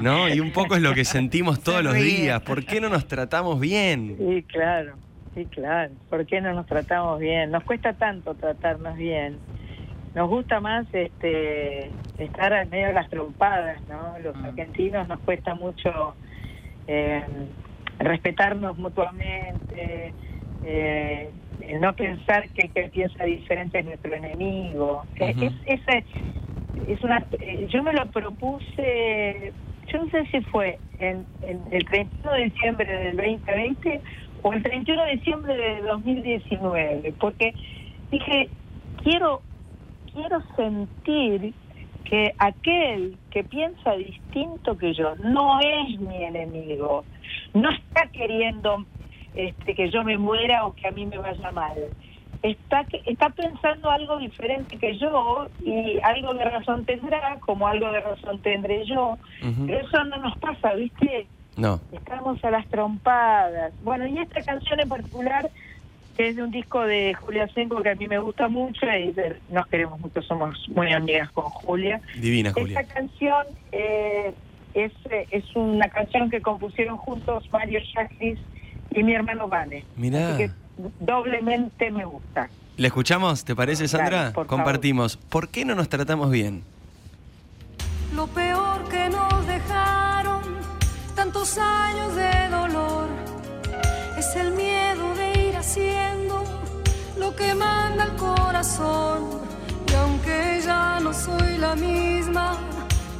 ¿No? 0.00 0.28
Y 0.28 0.40
un 0.40 0.52
poco 0.52 0.76
es 0.76 0.82
lo 0.82 0.94
que 0.94 1.04
sentimos 1.04 1.62
todos 1.62 1.82
los 1.82 1.94
días. 1.94 2.40
¿Por 2.42 2.64
qué 2.64 2.80
no 2.80 2.88
nos 2.88 3.06
tratamos 3.08 3.58
bien? 3.58 4.16
Sí, 4.18 4.42
claro, 4.44 4.94
sí, 5.34 5.46
claro. 5.46 5.92
¿Por 6.10 6.26
qué 6.26 6.40
no 6.40 6.52
nos 6.52 6.66
tratamos 6.66 7.18
bien? 7.18 7.50
Nos 7.50 7.64
cuesta 7.64 7.94
tanto 7.94 8.34
tratarnos 8.34 8.96
bien. 8.96 9.38
Nos 10.14 10.28
gusta 10.28 10.60
más 10.60 10.86
este 10.92 11.90
estar 12.18 12.52
en 12.52 12.68
medio 12.68 12.88
de 12.88 12.92
las 12.92 13.08
trompadas, 13.08 13.80
¿no? 13.88 14.18
Los 14.22 14.36
mm. 14.36 14.44
argentinos 14.44 15.08
nos 15.08 15.20
cuesta 15.20 15.54
mucho 15.54 16.14
eh, 16.86 17.22
respetarnos 17.98 18.76
mutuamente, 18.78 19.41
eh, 19.74 21.30
no 21.80 21.94
pensar 21.94 22.48
que 22.50 22.62
el 22.62 22.72
que 22.72 22.82
piensa 22.88 23.24
diferente 23.24 23.78
es 23.78 23.84
nuestro 23.84 24.14
enemigo. 24.14 25.04
es, 25.16 25.52
es, 26.86 27.04
una, 27.04 27.24
eh, 27.40 27.66
yo 27.70 27.82
me 27.82 27.92
lo 27.92 28.06
propuse, 28.06 29.52
yo 29.88 30.04
no 30.04 30.10
sé 30.10 30.26
si 30.26 30.40
fue 30.42 30.78
en, 30.98 31.26
el 31.42 31.84
31 31.84 32.32
de 32.32 32.44
diciembre 32.44 32.96
del 32.96 33.16
2020 33.16 34.00
o 34.42 34.52
el 34.52 34.62
31 34.62 35.04
de 35.04 35.10
diciembre 35.12 35.56
de 35.56 35.82
2019, 35.82 37.14
porque 37.20 37.54
dije, 38.10 38.48
quiero, 39.02 39.42
quiero 40.12 40.42
sentir 40.56 41.54
que 42.04 42.34
aquel 42.38 43.16
que 43.30 43.44
piensa 43.44 43.92
distinto 43.92 44.76
que 44.76 44.92
yo 44.94 45.14
no 45.16 45.60
es 45.60 45.98
mi 46.00 46.24
enemigo, 46.24 47.04
no 47.54 47.70
está 47.70 48.06
queriendo 48.08 48.84
este, 49.34 49.74
que 49.74 49.90
yo 49.90 50.04
me 50.04 50.18
muera 50.18 50.66
o 50.66 50.74
que 50.74 50.88
a 50.88 50.90
mí 50.90 51.06
me 51.06 51.18
vaya 51.18 51.50
mal. 51.52 51.74
está, 52.42 52.86
está 53.06 53.30
pensando 53.30 53.90
algo 53.90 54.18
diferente 54.18 54.76
que 54.76 54.98
yo 54.98 55.48
y 55.64 55.98
algo 56.02 56.34
de 56.34 56.44
razón 56.44 56.84
tendrá, 56.84 57.38
como 57.40 57.66
algo 57.66 57.90
de 57.92 58.00
razón 58.00 58.40
tendré 58.40 58.84
yo. 58.84 59.18
Pero 59.40 59.80
eso 59.80 60.04
no 60.04 60.16
nos 60.18 60.36
pasa, 60.38 60.74
¿viste? 60.74 61.26
No. 61.56 61.80
Estamos 61.92 62.42
a 62.44 62.50
las 62.50 62.66
trompadas. 62.68 63.72
Bueno, 63.82 64.06
y 64.06 64.18
esta 64.18 64.42
canción 64.42 64.80
en 64.80 64.88
particular, 64.88 65.50
que 66.16 66.28
es 66.28 66.36
de 66.36 66.42
un 66.42 66.50
disco 66.50 66.82
de 66.82 67.14
Julia 67.14 67.48
Senko 67.48 67.82
que 67.82 67.90
a 67.90 67.94
mí 67.94 68.08
me 68.08 68.18
gusta 68.18 68.48
mucho 68.48 68.86
y 68.86 69.14
nos 69.50 69.66
queremos 69.66 70.00
mucho, 70.00 70.22
somos 70.22 70.68
muy 70.70 70.92
amigas 70.92 71.30
con 71.30 71.44
Julia. 71.44 72.00
Divina, 72.18 72.52
Julia. 72.52 72.80
Esta 72.80 72.94
canción 72.94 73.46
eh, 73.72 74.32
es, 74.74 74.92
es 75.30 75.44
una 75.56 75.88
canción 75.88 76.30
que 76.30 76.40
compusieron 76.40 76.96
juntos 76.96 77.48
Mario 77.50 77.80
Chakris 77.92 78.38
y 78.94 79.02
mi 79.02 79.14
hermano 79.14 79.48
Vane. 79.48 79.84
Mirá. 79.96 80.34
Así 80.34 80.44
que 80.44 80.50
doblemente 81.00 81.90
me 81.90 82.04
gusta. 82.04 82.48
¿La 82.76 82.86
escuchamos? 82.86 83.44
¿Te 83.44 83.54
parece, 83.54 83.86
Sandra? 83.88 84.18
Dale, 84.18 84.34
por 84.34 84.46
favor. 84.46 84.64
Compartimos. 84.64 85.16
¿Por 85.16 85.48
qué 85.48 85.64
no 85.64 85.74
nos 85.74 85.88
tratamos 85.88 86.30
bien? 86.30 86.62
Lo 88.14 88.26
peor 88.26 88.88
que 88.88 89.08
nos 89.08 89.46
dejaron 89.46 90.42
tantos 91.14 91.58
años 91.58 92.14
de 92.14 92.48
dolor 92.48 93.08
es 94.18 94.36
el 94.36 94.52
miedo 94.52 95.14
de 95.14 95.48
ir 95.48 95.56
haciendo 95.56 96.44
lo 97.18 97.34
que 97.36 97.54
manda 97.54 98.04
el 98.04 98.12
corazón. 98.16 99.42
Y 99.90 99.94
aunque 99.94 100.60
ya 100.64 100.98
no 101.00 101.12
soy 101.12 101.58
la 101.58 101.74
misma, 101.74 102.56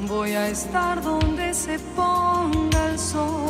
voy 0.08 0.32
a 0.32 0.48
estar 0.48 1.02
donde 1.02 1.52
se 1.54 1.78
ponga 1.94 2.90
el 2.90 2.98
sol. 2.98 3.41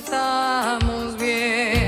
Tratamos 0.00 1.16
bien? 1.18 1.83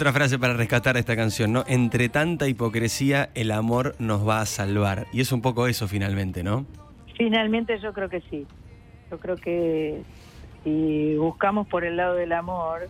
Otra 0.00 0.14
frase 0.14 0.38
para 0.38 0.54
rescatar 0.54 0.96
esta 0.96 1.14
canción, 1.14 1.52
¿no? 1.52 1.62
Entre 1.66 2.08
tanta 2.08 2.48
hipocresía, 2.48 3.28
el 3.34 3.50
amor 3.50 3.96
nos 3.98 4.26
va 4.26 4.40
a 4.40 4.46
salvar. 4.46 5.06
Y 5.12 5.20
es 5.20 5.30
un 5.30 5.42
poco 5.42 5.66
eso 5.66 5.88
finalmente, 5.88 6.42
¿no? 6.42 6.64
Finalmente 7.18 7.78
yo 7.80 7.92
creo 7.92 8.08
que 8.08 8.22
sí. 8.30 8.46
Yo 9.10 9.18
creo 9.18 9.36
que 9.36 10.00
si 10.64 11.16
buscamos 11.18 11.66
por 11.66 11.84
el 11.84 11.98
lado 11.98 12.14
del 12.14 12.32
amor, 12.32 12.88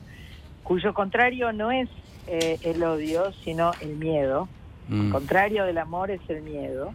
cuyo 0.62 0.95
contrario 0.95 1.52
no 1.52 1.73
es 1.73 1.88
eh, 2.29 2.61
el 2.62 2.81
odio, 2.85 3.33
sino 3.43 3.73
el 3.81 3.97
miedo. 3.97 4.49
Mm. 4.88 5.07
El 5.07 5.11
contrario 5.11 5.64
del 5.64 5.79
amor 5.79 6.12
es 6.12 6.21
el 6.29 6.43
miedo. 6.43 6.93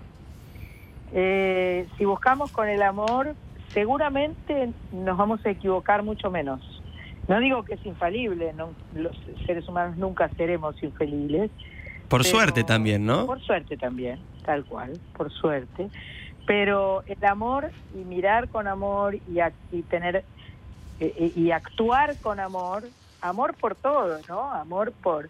Eh, 1.11 1.89
si 1.97 2.05
buscamos 2.05 2.53
con 2.53 2.69
el 2.69 2.83
amor, 2.83 3.35
seguramente 3.73 4.71
nos 4.93 5.17
vamos 5.17 5.45
a 5.45 5.49
equivocar 5.49 6.03
mucho 6.03 6.31
menos. 6.31 6.74
No 7.27 7.39
digo 7.39 7.63
que 7.63 7.73
es 7.75 7.85
infalible, 7.85 8.53
no, 8.53 8.73
los 8.93 9.17
seres 9.45 9.67
humanos 9.67 9.97
nunca 9.97 10.29
seremos 10.37 10.81
infalibles. 10.83 11.51
Por 12.07 12.21
pero- 12.21 12.35
suerte 12.35 12.63
también, 12.63 13.05
¿no? 13.05 13.25
Por 13.25 13.41
suerte 13.41 13.77
también, 13.77 14.19
tal 14.43 14.63
cual, 14.65 14.99
por 15.17 15.31
suerte. 15.31 15.89
Pero 16.45 17.03
el 17.07 17.25
amor 17.25 17.71
y 17.93 17.97
mirar 17.97 18.49
con 18.49 18.67
amor 18.67 19.15
y, 19.15 19.39
y 19.71 19.81
tener 19.83 20.23
eh, 20.99 21.31
y 21.35 21.51
actuar 21.51 22.15
con 22.21 22.39
amor, 22.39 22.83
amor 23.21 23.55
por 23.55 23.75
todo, 23.75 24.19
¿no? 24.29 24.51
Amor 24.51 24.93
por 24.93 25.29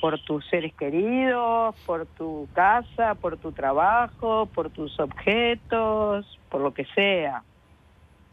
por 0.00 0.20
tus 0.20 0.44
seres 0.48 0.74
queridos, 0.74 1.74
por 1.86 2.06
tu 2.06 2.48
casa, 2.52 3.14
por 3.14 3.38
tu 3.38 3.52
trabajo, 3.52 4.46
por 4.46 4.68
tus 4.70 4.98
objetos, 5.00 6.38
por 6.50 6.60
lo 6.60 6.74
que 6.74 6.84
sea. 6.94 7.42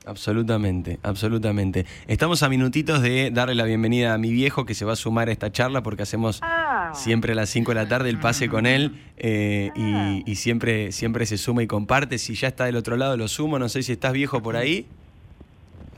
Absolutamente, 0.06 1.00
absolutamente. 1.02 1.86
Estamos 2.08 2.44
a 2.44 2.50
minutitos 2.50 3.02
de 3.02 3.32
darle 3.32 3.56
la 3.56 3.64
bienvenida 3.64 4.14
a 4.14 4.18
mi 4.18 4.32
viejo 4.34 4.66
que 4.66 4.74
se 4.74 4.84
va 4.84 4.94
a 4.94 4.96
sumar 4.98 5.30
a 5.30 5.32
esta 5.32 5.52
charla 5.52 5.82
porque 5.82 6.04
hacemos 6.04 6.40
Ah, 6.42 6.92
siempre 6.94 7.32
a 7.32 7.36
las 7.36 7.50
5 7.50 7.72
de 7.72 7.76
la 7.76 7.88
tarde 7.88 8.10
el 8.10 8.20
pase 8.20 8.50
con 8.50 8.66
él 8.66 9.00
eh, 9.18 9.72
y, 9.76 10.30
y 10.30 10.36
siempre, 10.36 10.92
siempre 10.92 11.26
se 11.26 11.38
suma 11.38 11.64
y 11.64 11.68
comparte. 11.68 12.18
Si 12.18 12.36
ya 12.36 12.50
está 12.50 12.66
del 12.66 12.76
otro 12.76 12.98
lado, 12.98 13.16
lo 13.16 13.30
sumo. 13.30 13.60
No 13.60 13.70
sé 13.70 13.82
si 13.82 13.94
estás 13.94 14.12
viejo 14.12 14.42
por 14.42 14.58
ahí. 14.58 14.88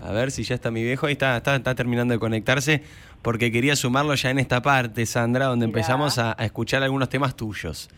A 0.03 0.11
ver 0.11 0.29
si 0.31 0.43
ya 0.43 0.53
está 0.53 0.69
mi 0.69 0.83
viejo. 0.83 1.07
Ahí 1.07 1.13
está, 1.13 1.37
está, 1.37 1.55
está 1.55 1.73
terminando 1.73 2.13
de 2.13 2.19
conectarse 2.19 2.83
porque 3.23 3.51
quería 3.51 3.75
sumarlo 3.75 4.13
ya 4.13 4.29
en 4.29 4.37
esta 4.37 4.61
parte, 4.61 5.07
Sandra, 5.07 5.45
donde 5.47 5.65
Mirá. 5.65 5.79
empezamos 5.79 6.19
a, 6.19 6.35
a 6.37 6.45
escuchar 6.45 6.83
algunos 6.83 7.09
temas 7.09 7.35
tuyos. 7.35 7.89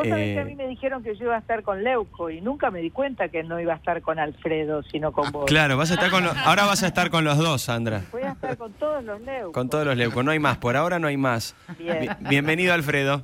Vos 0.00 0.08
sabés 0.08 0.28
Eh, 0.28 0.34
que 0.34 0.40
a 0.40 0.44
mí 0.44 0.54
me 0.54 0.66
dijeron 0.66 1.02
que 1.02 1.14
yo 1.16 1.24
iba 1.24 1.36
a 1.36 1.38
estar 1.38 1.62
con 1.62 1.82
Leuco 1.84 2.30
y 2.30 2.40
nunca 2.40 2.70
me 2.70 2.80
di 2.80 2.90
cuenta 2.90 3.28
que 3.28 3.42
no 3.42 3.60
iba 3.60 3.72
a 3.72 3.76
estar 3.76 4.00
con 4.02 4.18
Alfredo, 4.18 4.82
sino 4.84 5.12
con 5.12 5.30
vos. 5.32 5.44
Claro, 5.46 5.76
vas 5.76 5.90
a 5.90 5.94
estar 5.94 6.10
con 6.10 6.24
lo- 6.24 6.32
ahora 6.44 6.64
vas 6.64 6.82
a 6.82 6.86
estar 6.86 7.10
con 7.10 7.24
los 7.24 7.38
dos, 7.38 7.62
Sandra. 7.62 8.02
Voy 8.12 8.22
a 8.22 8.32
estar 8.32 8.56
con 8.56 8.72
todos 8.74 9.02
los 9.04 9.20
Leucos. 9.20 9.52
Con 9.52 9.68
todos 9.70 9.86
los 9.86 9.96
leucos. 9.96 10.24
No 10.24 10.30
hay 10.30 10.38
más, 10.38 10.58
por 10.58 10.76
ahora 10.76 10.98
no 10.98 11.06
hay 11.08 11.16
más. 11.16 11.54
Bien. 11.78 12.00
Bi- 12.00 12.28
Bienvenido, 12.28 12.74
Alfredo. 12.74 13.22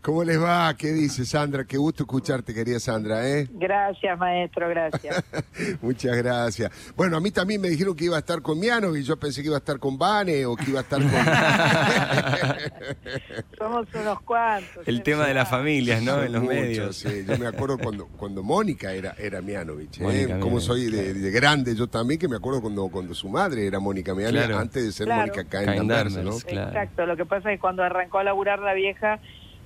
¿Cómo 0.00 0.24
les 0.24 0.40
va? 0.40 0.74
¿Qué 0.76 0.92
dice 0.92 1.24
Sandra? 1.24 1.64
Qué 1.64 1.76
gusto 1.76 2.02
escucharte, 2.02 2.52
querida 2.52 2.80
Sandra, 2.80 3.28
¿eh? 3.28 3.46
Gracias, 3.52 4.18
maestro, 4.18 4.68
gracias. 4.68 5.22
Muchas 5.82 6.16
gracias. 6.16 6.70
Bueno, 6.96 7.16
a 7.16 7.20
mí 7.20 7.30
también 7.30 7.60
me 7.60 7.68
dijeron 7.68 7.94
que 7.94 8.06
iba 8.06 8.16
a 8.16 8.20
estar 8.20 8.42
con 8.42 8.58
Miano 8.58 8.96
y 8.96 9.04
yo 9.04 9.16
pensé 9.16 9.42
que 9.42 9.46
iba 9.48 9.56
a 9.56 9.60
estar 9.60 9.78
con 9.78 9.96
Vane 9.98 10.44
o 10.46 10.56
que 10.56 10.70
iba 10.70 10.80
a 10.80 10.82
estar 10.82 11.00
con... 11.00 11.10
Somos 13.58 13.86
unos 13.94 14.20
cuantos. 14.22 14.86
El 14.86 15.02
tema 15.02 15.26
de 15.26 15.34
las 15.34 15.48
familias, 15.48 16.02
¿no? 16.02 16.22
En 16.22 16.32
los 16.32 16.42
Muchos, 16.42 16.56
medios. 16.56 16.96
sí. 16.96 17.24
Yo 17.26 17.38
me 17.38 17.46
acuerdo 17.46 17.78
cuando, 17.78 18.06
cuando 18.08 18.42
Mónica 18.42 18.92
era, 18.92 19.14
era 19.18 19.40
Mianovich, 19.40 20.00
¿eh? 20.00 20.26
Como 20.40 20.56
Mianovich, 20.56 20.60
soy 20.62 20.90
de, 20.90 21.14
de 21.14 21.30
grande 21.30 21.74
yo 21.74 21.86
también, 21.86 22.18
que 22.18 22.28
me 22.28 22.36
acuerdo 22.36 22.60
cuando, 22.60 22.88
cuando 22.88 23.14
su 23.14 23.28
madre 23.28 23.66
era 23.66 23.78
Mónica 23.80 24.14
Mianovich, 24.14 24.32
Claro. 24.46 24.58
antes 24.58 24.84
de 24.84 24.92
ser 24.92 25.06
Claro. 25.06 25.20
Mónica 25.22 25.44
Caen 25.44 25.86
¿no? 25.86 26.36
Exacto, 26.36 27.06
lo 27.06 27.16
que 27.16 27.24
pasa 27.26 27.50
es 27.50 27.56
que 27.56 27.60
cuando 27.60 27.82
arrancó 27.82 28.18
a 28.18 28.24
laburar 28.24 28.58
la 28.58 28.74
vieja 28.74 29.20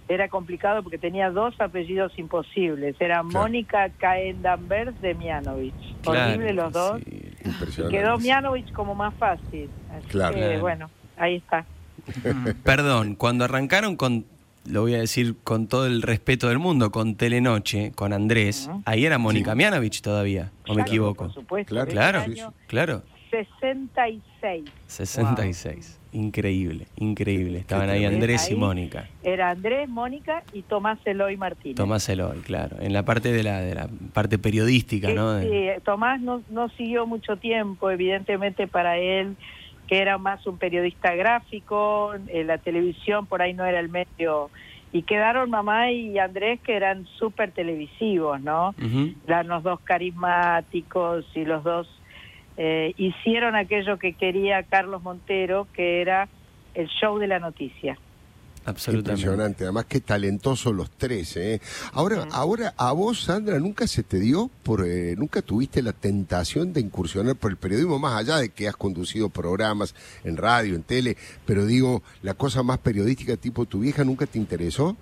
era 0.09 0.29
complicado 0.29 0.83
porque 0.83 0.99
tenía 0.99 1.31
dos 1.31 1.55
apellidos 1.61 2.13
imposibles. 2.19 2.95
Era 3.01 3.23
Mónica 3.23 3.91
Caen 3.99 4.41
Danvers 4.43 5.01
de 5.01 5.15
Mianovich. 5.15 5.75
Claro, 6.03 6.35
Horrible 6.35 6.53
los 6.53 6.73
dos. 6.73 7.01
sí. 7.05 7.33
Y 7.85 7.89
quedó 7.89 8.19
Mianovich 8.19 8.73
como 8.73 8.95
más 8.95 9.15
fácil. 9.15 9.69
Así 9.97 10.07
Claro. 10.09 10.35
que, 10.35 10.41
Claro. 10.41 10.61
bueno, 10.61 10.91
ahí 11.17 11.37
está. 11.37 11.65
Perdón, 12.65 13.15
cuando 13.17 13.45
arrancaron 13.45 13.97
con, 13.97 14.25
lo 14.65 14.83
voy 14.83 14.95
a 14.95 14.99
decir 14.99 15.35
con 15.43 15.67
todo 15.67 15.87
el 15.87 16.03
respeto 16.03 16.49
del 16.49 16.59
mundo, 16.59 16.91
con 16.93 17.17
Telenoche, 17.17 17.93
con 17.93 18.13
Andrés, 18.13 18.71
ahí 18.85 19.05
era 19.07 19.19
Mónica 19.19 19.55
Mianovich 19.55 20.03
todavía, 20.03 20.53
o 20.67 20.71
me 20.71 20.75
Claro, 20.77 20.89
equivoco. 20.89 21.25
Por 21.25 21.35
supuesto. 21.35 21.75
Claro, 21.75 21.91
Claro, 21.91 22.21
año- 22.21 22.53
claro. 22.69 23.03
66. 23.31 24.65
66. 24.87 26.01
Increíble, 26.17 26.87
increíble. 26.97 27.59
Estaban 27.59 27.91
ahí. 27.91 28.07
Andrés 28.07 28.51
y. 28.51 28.55
Mónica. 28.55 29.07
Era 29.23 29.51
Andrés, 29.51 29.87
Mónica 29.87 30.43
y 30.55 30.63
Tomás 30.63 30.99
Eloy 31.05 31.37
Martínez. 31.37 31.77
Tomás 31.77 32.09
Eloy, 32.09 32.39
claro. 32.39 32.77
En 32.81 32.95
la 32.95 33.05
parte 33.05 33.31
de 33.33 33.43
la, 33.43 33.61
de 33.61 33.75
la 33.75 33.89
parte 34.15 34.39
periodística, 34.39 35.09
Que, 35.09 35.15
¿no? 35.15 35.35
De- 35.35 35.75
sí, 35.77 35.83
Tomás 35.85 36.23
no, 36.23 36.43
no 36.49 36.71
siguió 36.71 37.07
mucho 37.07 37.37
tiempo, 37.37 37.91
evidentemente 37.91 38.67
para 38.67 38.97
él, 38.97 39.37
que 39.89 39.99
era 39.99 40.17
más 40.17 40.47
un 40.47 40.57
periodista 40.57 41.15
gráfico, 41.15 42.15
eh, 42.29 42.45
la 42.45 42.57
televisión 42.57 43.27
por 43.27 43.43
ahí 43.43 43.53
no 43.53 43.67
era 43.67 43.79
el 43.79 43.91
medio. 43.91 44.51
Y 44.93 45.03
quedaron 45.03 45.51
mamá 45.51 45.91
y 45.91 46.19
Andrés 46.19 46.61
que 46.65 46.75
eran 46.77 47.07
súper 47.19 47.53
televisivos, 47.53 48.41
¿no? 48.41 48.75
Eran 49.27 49.49
los 49.49 49.63
dos 49.63 49.81
carismáticos 49.81 51.27
y 51.35 51.45
los 51.45 51.63
dos 51.63 51.89
eh, 52.57 52.93
hicieron 52.97 53.55
aquello 53.57 53.99
que 53.99 54.15
quería 54.15 54.63
Carlos 54.63 55.03
Montero, 55.03 55.67
que 55.75 56.01
era 56.01 56.29
el 56.75 56.89
show 56.89 57.19
de 57.19 57.27
la 57.27 57.39
noticia. 57.39 57.99
Absolutamente. 58.65 59.21
Impresionante, 59.23 59.63
además 59.65 59.85
qué 59.85 60.01
talentosos 60.01 60.75
los 60.75 60.91
tres. 60.91 61.37
¿eh? 61.37 61.61
Ahora, 61.93 62.25
ahora 62.33 62.75
a 62.77 62.91
vos, 62.93 63.21
Sandra, 63.23 63.61
nunca 63.61 63.87
se 63.87 64.03
te 64.03 64.19
dio, 64.19 64.51
por, 64.65 64.85
eh, 64.85 65.15
nunca 65.17 65.41
tuviste 65.41 65.83
la 65.83 65.93
tentación 65.93 66.73
de 66.73 66.81
incursionar 66.81 67.37
por 67.37 67.53
el 67.53 67.59
periodismo, 67.59 68.01
más 68.01 68.15
allá 68.21 68.39
de 68.39 68.49
que 68.49 68.67
has 68.67 68.77
conducido 68.77 69.29
programas 69.29 69.95
en 70.25 70.37
radio, 70.37 70.75
en 70.75 70.83
tele, 70.83 71.17
pero 71.47 71.65
digo, 71.65 72.03
la 72.23 72.35
cosa 72.35 72.65
más 72.65 72.79
periodística 72.79 73.37
tipo 73.37 73.67
tu 73.67 73.79
vieja 73.81 74.03
nunca 74.03 74.27
te 74.27 74.39
interesó. 74.39 74.97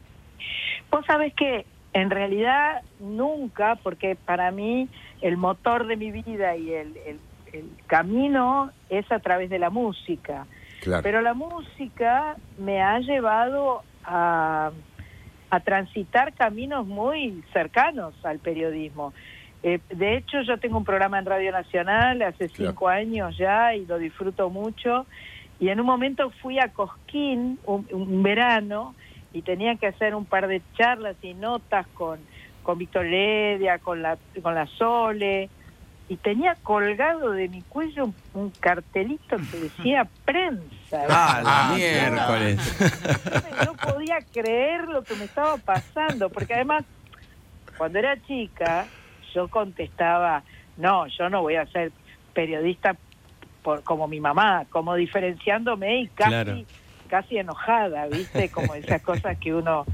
Vos 0.90 1.06
sabés 1.06 1.32
que 1.32 1.64
en 1.94 2.10
realidad 2.10 2.82
nunca, 3.00 3.76
porque 3.82 4.14
para 4.14 4.50
mí 4.50 4.88
el 5.22 5.38
motor 5.38 5.86
de 5.86 5.96
mi 5.96 6.10
vida 6.10 6.54
y 6.56 6.70
el, 6.70 6.96
el- 7.06 7.20
el 7.58 7.70
camino 7.86 8.70
es 8.88 9.10
a 9.10 9.18
través 9.18 9.50
de 9.50 9.58
la 9.58 9.70
música. 9.70 10.46
Claro. 10.80 11.02
Pero 11.02 11.22
la 11.22 11.34
música 11.34 12.36
me 12.58 12.82
ha 12.82 12.98
llevado 13.00 13.82
a, 14.04 14.70
a 15.50 15.60
transitar 15.60 16.34
caminos 16.34 16.86
muy 16.86 17.42
cercanos 17.52 18.14
al 18.24 18.38
periodismo. 18.38 19.12
Eh, 19.62 19.80
de 19.88 20.16
hecho, 20.16 20.42
yo 20.42 20.58
tengo 20.58 20.76
un 20.76 20.84
programa 20.84 21.18
en 21.18 21.24
Radio 21.24 21.50
Nacional 21.52 22.20
hace 22.20 22.48
Claro. 22.50 22.70
cinco 22.72 22.88
años 22.88 23.36
ya 23.38 23.74
y 23.74 23.86
lo 23.86 23.98
disfruto 23.98 24.50
mucho. 24.50 25.06
Y 25.58 25.68
en 25.70 25.80
un 25.80 25.86
momento 25.86 26.30
fui 26.42 26.58
a 26.58 26.68
Cosquín 26.68 27.58
un, 27.64 27.86
un 27.92 28.22
verano 28.22 28.94
y 29.32 29.40
tenía 29.42 29.76
que 29.76 29.86
hacer 29.86 30.14
un 30.14 30.26
par 30.26 30.48
de 30.48 30.60
charlas 30.76 31.16
y 31.22 31.32
notas 31.32 31.86
con, 31.94 32.18
con 32.62 32.76
Víctor 32.76 33.06
Heredia, 33.06 33.78
con 33.78 34.02
la, 34.02 34.18
con 34.42 34.54
la 34.54 34.66
Sole, 34.66 35.48
y 36.08 36.16
tenía 36.18 36.54
colgado 36.62 37.30
de 37.30 37.48
mi 37.48 37.62
cuello 37.62 38.10
un, 38.34 38.50
cartelito 38.60 39.36
que 39.50 39.58
decía 39.58 40.08
prensa. 40.24 41.04
Ah, 41.08 41.40
la 41.42 41.68
Ah, 41.70 41.74
miércoles. 41.74 42.78
Yo 43.58 43.64
no 43.64 43.72
podía 43.74 44.18
creer 44.32 44.82
lo 44.88 45.04
que 45.04 45.14
me 45.16 45.24
estaba 45.24 45.56
pasando, 45.56 46.28
porque 46.28 46.54
además, 46.54 46.84
cuando 47.78 47.98
era 47.98 48.20
chica, 48.26 48.86
yo 49.34 49.48
contestaba, 49.48 50.42
no, 50.76 51.06
yo 51.06 51.28
no 51.30 51.42
voy 51.42 51.56
a 51.56 51.66
ser 51.66 51.90
periodista 52.34 52.96
por, 53.62 53.82
como 53.82 54.06
mi 54.06 54.20
mamá, 54.20 54.66
como 54.70 54.94
diferenciándome 54.94 56.00
y 56.02 56.08
casi, 56.08 56.30
Claro. 56.30 56.56
casi 57.08 57.38
enojada, 57.38 58.06
¿viste? 58.08 58.50
Como 58.50 58.74
esas 58.74 59.00
cosas 59.02 59.38
que 59.38 59.54
uno, 59.54 59.86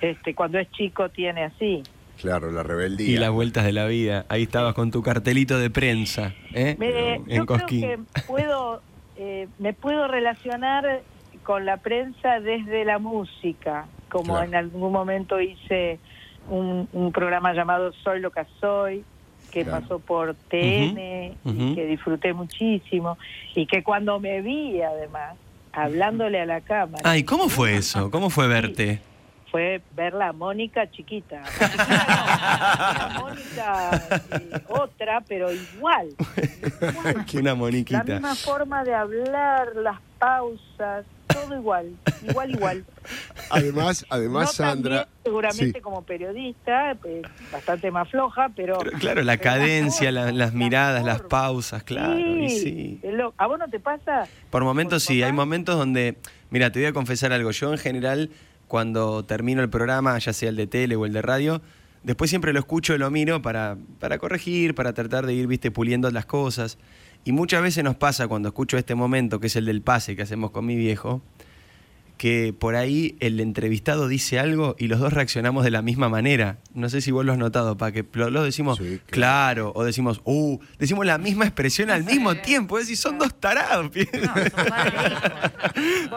este, 0.00 0.34
cuando 0.34 0.58
es 0.60 0.70
chico, 0.70 1.08
tiene 1.08 1.44
así. 1.44 1.82
Claro, 2.22 2.50
la 2.52 2.62
rebeldía. 2.62 3.08
Y 3.08 3.16
las 3.16 3.30
vueltas 3.32 3.64
de 3.64 3.72
la 3.72 3.86
vida. 3.86 4.24
Ahí 4.28 4.44
estabas 4.44 4.74
con 4.74 4.90
tu 4.92 5.02
cartelito 5.02 5.58
de 5.58 5.70
prensa, 5.70 6.34
¿eh? 6.54 6.76
Me- 6.78 7.14
en 7.16 7.26
yo 7.26 7.46
Cosquín. 7.46 7.80
creo 7.82 7.96
que 8.14 8.22
puedo, 8.28 8.80
eh, 9.16 9.48
me 9.58 9.72
puedo 9.74 10.06
relacionar 10.06 11.02
con 11.42 11.64
la 11.66 11.78
prensa 11.78 12.38
desde 12.38 12.84
la 12.84 13.00
música, 13.00 13.86
como 14.08 14.34
Claro. 14.34 14.44
en 14.44 14.54
algún 14.54 14.92
momento 14.92 15.40
hice 15.40 15.98
un, 16.48 16.88
un 16.92 17.10
programa 17.10 17.52
llamado 17.54 17.92
Soy 18.04 18.20
lo 18.20 18.30
que 18.30 18.42
soy, 18.60 19.02
que 19.50 19.64
Claro. 19.64 19.80
pasó 19.82 19.98
por 19.98 20.34
TN, 20.48 21.34
y 21.44 21.74
que 21.74 21.86
disfruté 21.86 22.32
muchísimo, 22.32 23.18
y 23.56 23.66
que 23.66 23.82
cuando 23.82 24.20
me 24.20 24.40
vi 24.42 24.80
además, 24.80 25.34
hablándole 25.72 26.40
a 26.40 26.46
la 26.46 26.60
cámara, 26.60 27.02
Ay, 27.04 27.24
¿cómo 27.24 27.48
fue 27.48 27.74
eso? 27.76 28.10
¿Cómo 28.12 28.30
fue 28.30 28.46
verte? 28.46 29.00
Fue 29.52 29.82
verla 29.94 30.28
a 30.28 30.32
Mónica 30.32 30.90
chiquita. 30.90 31.42
Chiquita, 31.44 33.10
Mónica 33.20 34.08
eh, 34.32 34.62
otra, 34.68 35.20
pero 35.28 35.52
igual. 35.52 36.08
igual. 36.80 37.24
Que 37.26 37.38
una 37.38 37.50
La 37.50 37.54
moniquita. 37.54 38.02
misma 38.02 38.34
forma 38.34 38.82
de 38.82 38.94
hablar, 38.94 39.76
las 39.76 40.00
pausas, 40.18 41.04
todo 41.26 41.54
igual, 41.54 41.94
igual, 42.28 42.50
igual. 42.50 42.84
Además, 43.50 44.06
además 44.08 44.44
no 44.46 44.52
Sandra. 44.52 44.96
también, 45.04 45.22
seguramente 45.24 45.78
sí. 45.78 45.80
como 45.82 46.02
periodista, 46.02 46.96
pues, 47.02 47.22
bastante 47.52 47.90
más 47.90 48.08
floja, 48.08 48.48
pero... 48.56 48.78
Pero, 48.78 48.98
claro, 48.98 49.22
la 49.22 49.36
pero 49.36 49.50
cadencia, 49.50 50.10
la- 50.12 50.32
las 50.32 50.54
miradas, 50.54 51.04
las 51.04 51.20
pausas, 51.22 51.82
claro. 51.82 52.18
y 52.18 52.48
sí. 52.50 53.00
lo- 53.02 53.34
¿A 53.36 53.46
vos 53.46 53.58
no 53.58 53.68
te 53.68 53.80
pasa? 53.80 54.26
Por 54.50 54.64
momentos 54.64 55.04
¿Con 55.04 55.08
tu 55.08 55.18
sí, 55.18 55.22
hay 55.22 55.32
momentos 55.32 55.76
donde, 55.76 56.16
mira, 56.50 56.72
te 56.72 56.78
voy 56.80 56.86
a 56.88 56.92
confesar 56.94 57.32
algo, 57.32 57.50
yo 57.50 57.70
en 57.72 57.78
general 57.78 58.30
cuando 58.72 59.22
termino 59.26 59.60
el 59.60 59.68
programa, 59.68 60.18
ya 60.18 60.32
sea 60.32 60.48
el 60.48 60.56
de 60.56 60.66
tele 60.66 60.96
o 60.96 61.04
el 61.04 61.12
de 61.12 61.20
radio, 61.20 61.60
después 62.04 62.30
siempre 62.30 62.54
lo 62.54 62.58
escucho 62.58 62.94
y 62.94 62.98
lo 62.98 63.10
miro 63.10 63.42
para, 63.42 63.76
para 64.00 64.16
corregir, 64.16 64.74
para 64.74 64.94
tratar 64.94 65.26
de 65.26 65.34
ir, 65.34 65.46
viste, 65.46 65.70
puliendo 65.70 66.10
las 66.10 66.24
cosas. 66.24 66.78
Y 67.22 67.32
muchas 67.32 67.60
veces 67.60 67.84
nos 67.84 67.96
pasa 67.96 68.28
cuando 68.28 68.48
escucho 68.48 68.78
este 68.78 68.94
momento, 68.94 69.40
que 69.40 69.48
es 69.48 69.56
el 69.56 69.66
del 69.66 69.82
pase 69.82 70.16
que 70.16 70.22
hacemos 70.22 70.52
con 70.52 70.64
mi 70.64 70.74
viejo, 70.76 71.20
que 72.16 72.54
por 72.58 72.74
ahí 72.74 73.14
el 73.20 73.40
entrevistado 73.40 74.08
dice 74.08 74.38
algo 74.38 74.74
y 74.78 74.86
los 74.88 75.00
dos 75.00 75.12
reaccionamos 75.12 75.64
de 75.64 75.70
la 75.70 75.82
misma 75.82 76.08
manera. 76.08 76.56
No 76.72 76.88
sé 76.88 77.02
si 77.02 77.10
vos 77.10 77.26
lo 77.26 77.32
has 77.32 77.38
notado, 77.38 77.76
para 77.76 77.92
que 77.92 78.06
los 78.14 78.32
dos 78.32 78.44
decimos, 78.44 78.78
Sí, 78.78 79.00
claro. 79.04 79.72
o 79.74 79.84
decimos, 79.84 80.22
uh, 80.24 80.58
decimos 80.78 81.04
la 81.04 81.18
misma 81.18 81.44
expresión 81.44 81.90
al 81.90 82.04
mismo 82.04 82.34
tiempo. 82.36 82.78
Es 82.78 82.84
decir, 82.84 82.96
son 82.96 83.18
dos 83.18 83.38
tarados. 83.38 83.90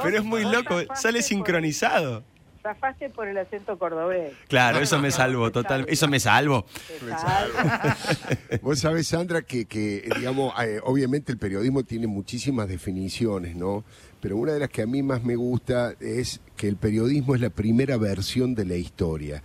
Pero 0.04 0.18
es 0.18 0.24
muy 0.24 0.44
loco, 0.44 0.80
sale 0.96 1.20
por- 1.20 1.24
sincronizado. 1.28 2.24
Zafaste 2.66 3.12
por 3.12 3.28
el 3.28 3.38
acento 3.38 3.78
cordobés. 3.78 4.34
Claro, 4.48 4.80
eso 4.80 4.98
me 4.98 5.12
salvo, 5.12 5.52
total, 5.52 5.86
eso 5.88 6.08
me 6.08 6.20
salvo. 6.20 6.66
Te 6.88 7.12
salva. 7.12 7.96
Vos 8.64 8.80
sabés, 8.80 9.08
Sandra, 9.08 9.44
que, 9.44 9.66
que, 9.66 10.10
digamos, 10.18 10.52
eh, 10.60 10.80
obviamente 10.84 11.32
el 11.32 11.38
periodismo 11.38 11.84
tiene 11.84 12.08
muchísimas 12.08 12.68
definiciones, 12.68 13.56
¿no? 13.56 13.84
Pero 14.20 14.38
una 14.38 14.54
de 14.54 14.60
las 14.62 14.70
que 14.70 14.82
a 14.82 14.88
mí 14.88 15.04
más 15.04 15.24
me 15.24 15.36
gusta 15.36 15.94
es 16.00 16.42
que 16.58 16.68
el 16.68 16.78
periodismo 16.78 17.36
es 17.36 17.42
la 17.42 17.52
primera 17.52 17.98
versión 17.98 18.56
de 18.56 18.66
la 18.66 18.76
historia. 18.76 19.44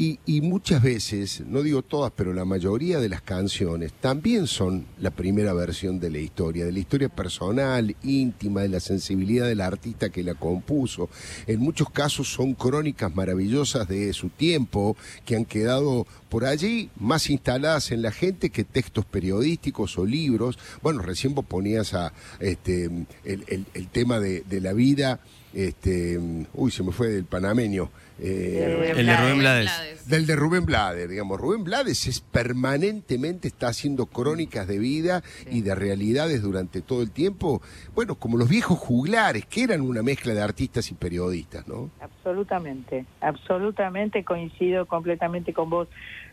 Y, 0.00 0.18
y 0.24 0.40
muchas 0.40 0.82
veces, 0.82 1.42
no 1.46 1.62
digo 1.62 1.82
todas, 1.82 2.10
pero 2.16 2.32
la 2.32 2.46
mayoría 2.46 3.00
de 3.00 3.10
las 3.10 3.20
canciones 3.20 3.92
también 3.92 4.46
son 4.46 4.86
la 4.98 5.10
primera 5.10 5.52
versión 5.52 6.00
de 6.00 6.08
la 6.08 6.20
historia, 6.20 6.64
de 6.64 6.72
la 6.72 6.78
historia 6.78 7.10
personal, 7.10 7.94
íntima, 8.02 8.62
de 8.62 8.70
la 8.70 8.80
sensibilidad 8.80 9.46
del 9.46 9.60
artista 9.60 10.08
que 10.08 10.22
la 10.22 10.32
compuso. 10.32 11.10
En 11.46 11.60
muchos 11.60 11.90
casos 11.90 12.32
son 12.32 12.54
crónicas 12.54 13.14
maravillosas 13.14 13.86
de 13.88 14.14
su 14.14 14.30
tiempo 14.30 14.96
que 15.26 15.36
han 15.36 15.44
quedado 15.44 16.06
por 16.30 16.46
allí 16.46 16.88
más 16.96 17.28
instaladas 17.28 17.92
en 17.92 18.00
la 18.00 18.10
gente 18.10 18.48
que 18.48 18.64
textos 18.64 19.04
periodísticos 19.04 19.98
o 19.98 20.06
libros. 20.06 20.58
Bueno, 20.80 21.02
recién 21.02 21.34
vos 21.34 21.44
ponías 21.44 21.92
a, 21.92 22.14
este, 22.38 22.86
el, 23.24 23.88
tema 23.92 24.18
de 24.18 24.60
la 24.62 24.72
vida, 24.72 25.20
este, 25.54 26.18
uy, 26.54 26.70
se 26.70 26.82
me 26.82 26.92
fue 26.92 27.08
del 27.08 27.24
panameño. 27.24 27.90
eh, 28.18 28.92
El 28.96 29.06
de 29.06 29.16
Rubén 29.16 29.38
Blades. 29.38 30.08
del 30.08 30.26
de 30.26 30.36
Rubén 30.36 30.64
Blades, 30.66 31.08
digamos. 31.08 31.40
Rubén 31.40 31.64
Blades 31.64 32.06
es 32.06 32.20
permanentemente 32.20 33.48
está 33.48 33.68
haciendo 33.68 34.06
crónicas 34.06 34.66
de 34.68 34.78
vida 34.78 35.22
y 35.50 35.62
de 35.62 35.74
realidades 35.74 36.42
durante 36.42 36.82
todo 36.82 37.02
el 37.02 37.10
tiempo. 37.10 37.62
Bueno, 37.94 38.14
como 38.16 38.36
los 38.36 38.48
viejos 38.48 38.78
juglares, 38.78 39.46
que 39.46 39.62
eran 39.64 39.80
una 39.80 40.02
mezcla 40.02 40.34
de 40.34 40.42
artistas 40.42 40.90
y 40.90 40.94
periodistas, 40.94 41.66
¿no? 41.66 41.90
Absolutamente, 42.00 43.06
absolutamente 43.20 44.24
coincido 44.24 44.86
completamente 44.86 45.52
con 45.52 45.70
vos. 45.70 45.88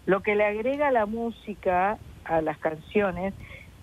Lo 0.06 0.21
que 0.21 0.36
le 0.36 0.45
agrega 0.45 0.91
la 0.91 1.06
música 1.06 1.97
a 2.25 2.41
las 2.41 2.58
canciones 2.60 3.34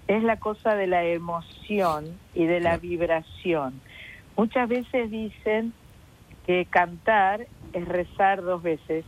es 0.06 0.22
la 0.22 0.38
cosa 0.38 0.74
de 0.74 0.86
la 0.86 1.04
emoción 1.04 2.06
y 2.34 2.44
de 2.46 2.60
la 2.60 2.76
vibración. 2.76 3.80
Muchas 4.36 4.68
veces 4.68 5.10
dicen 5.10 5.72
que 6.46 6.66
cantar 6.66 7.46
es 7.72 7.88
rezar 7.88 8.42
dos 8.42 8.62
veces. 8.62 9.04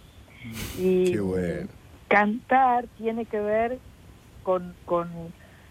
Y 0.79 1.13
Qué 1.13 1.21
bueno. 1.21 1.69
cantar 2.09 2.87
tiene 2.99 3.25
que 3.27 3.41
ver 3.41 3.79
con, 4.43 4.75
con, 4.85 5.11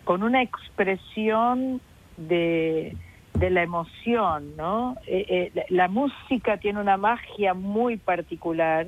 con 0.03 0.23
una 0.23 0.41
expresión 0.41 1.79
de, 2.17 2.95
de 3.35 3.49
la 3.49 3.63
emoción, 3.63 4.55
¿no? 4.57 4.97
Eh, 5.07 5.51
eh, 5.55 5.65
la, 5.69 5.87
música 5.87 6.57
tiene 6.57 6.79
una 6.79 6.97
magia 6.97 7.53
muy 7.53 7.97
particular, 7.97 8.87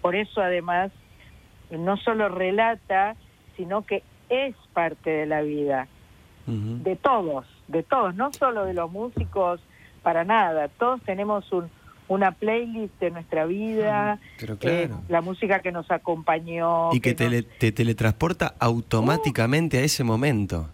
por 0.00 0.14
eso 0.14 0.40
además 0.40 0.90
no 1.70 1.96
solo 1.98 2.28
relata, 2.28 3.16
sino 3.56 3.82
que 3.82 4.02
es 4.28 4.56
parte 4.72 5.10
de 5.10 5.26
la 5.26 5.42
vida. 5.42 5.88
De 6.44 6.96
todos, 6.96 7.46
de 7.68 7.84
todos, 7.84 8.16
no 8.16 8.32
solo 8.32 8.64
de 8.64 8.74
los 8.74 8.90
músicos, 8.90 9.60
para 10.02 10.24
nada. 10.24 10.68
Todos 10.68 11.00
tenemos 11.02 11.50
un, 11.52 11.68
una 12.08 12.32
playlist 12.32 12.98
de 13.00 13.10
nuestra 13.10 13.46
vida, 13.46 14.18
Pero 14.38 14.54
eh, 14.54 14.58
claro. 14.88 15.00
la 15.08 15.20
música 15.20 15.60
que 15.60 15.72
nos 15.72 15.90
acompañó. 15.90 16.92
y 16.92 17.00
que 17.00 17.10
nos- 17.10 17.16
tele- 17.18 17.42
te 17.58 17.72
teletransporta 17.72 18.54
automáticamente 18.58 19.78
a 19.78 19.82
ese 19.82 20.04
momento. 20.04 20.68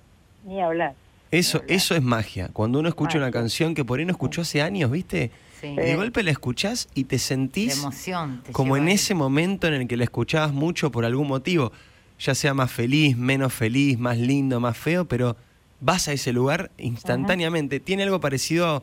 Ni 0.45 0.61
hablar. 0.61 0.95
Eso, 1.31 1.63
eso 1.69 1.95
es 1.95 2.03
magia. 2.03 2.49
Cuando 2.53 2.79
uno 2.79 2.89
escucha 2.89 3.19
una 3.19 3.31
canción 3.31 3.75
que 3.75 3.85
por 3.85 3.99
ahí 3.99 4.07
no 4.07 4.13
escuchó 4.13 4.41
hace 4.43 4.63
años, 4.63 4.91
¿viste? 4.91 5.31
Sí. 5.61 5.75
De 5.77 5.95
golpe 5.97 6.23
la 6.23 6.31
escuchás 6.31 6.89
y 6.95 7.05
te 7.05 7.17
De 7.17 7.19
sentís 7.21 7.79
emoción. 7.83 8.41
te 8.45 8.53
como 8.53 8.77
en 8.77 8.85
ahí. 8.87 8.95
ese 8.95 9.15
momento 9.15 9.67
en 9.67 9.75
el 9.75 9.89
que 9.89 9.97
la 9.99 10.05
escuchabas 10.05 10.53
mucho 10.55 10.91
por 10.91 11.05
algún 11.05 11.29
motivo, 11.29 11.73
ya 12.19 12.35
sea 12.35 12.55
más 12.55 12.71
feliz, 12.73 13.17
menos 13.17 13.53
feliz, 13.53 13.99
más 13.99 14.17
lindo, 14.19 14.59
más 14.61 14.79
feo, 14.79 15.05
pero 15.07 15.37
vas 15.81 16.09
a 16.09 16.13
ese 16.13 16.33
lugar 16.33 16.71
instantáneamente. 16.79 17.79
Tiene 17.81 18.05
algo 18.05 18.21
parecido 18.21 18.83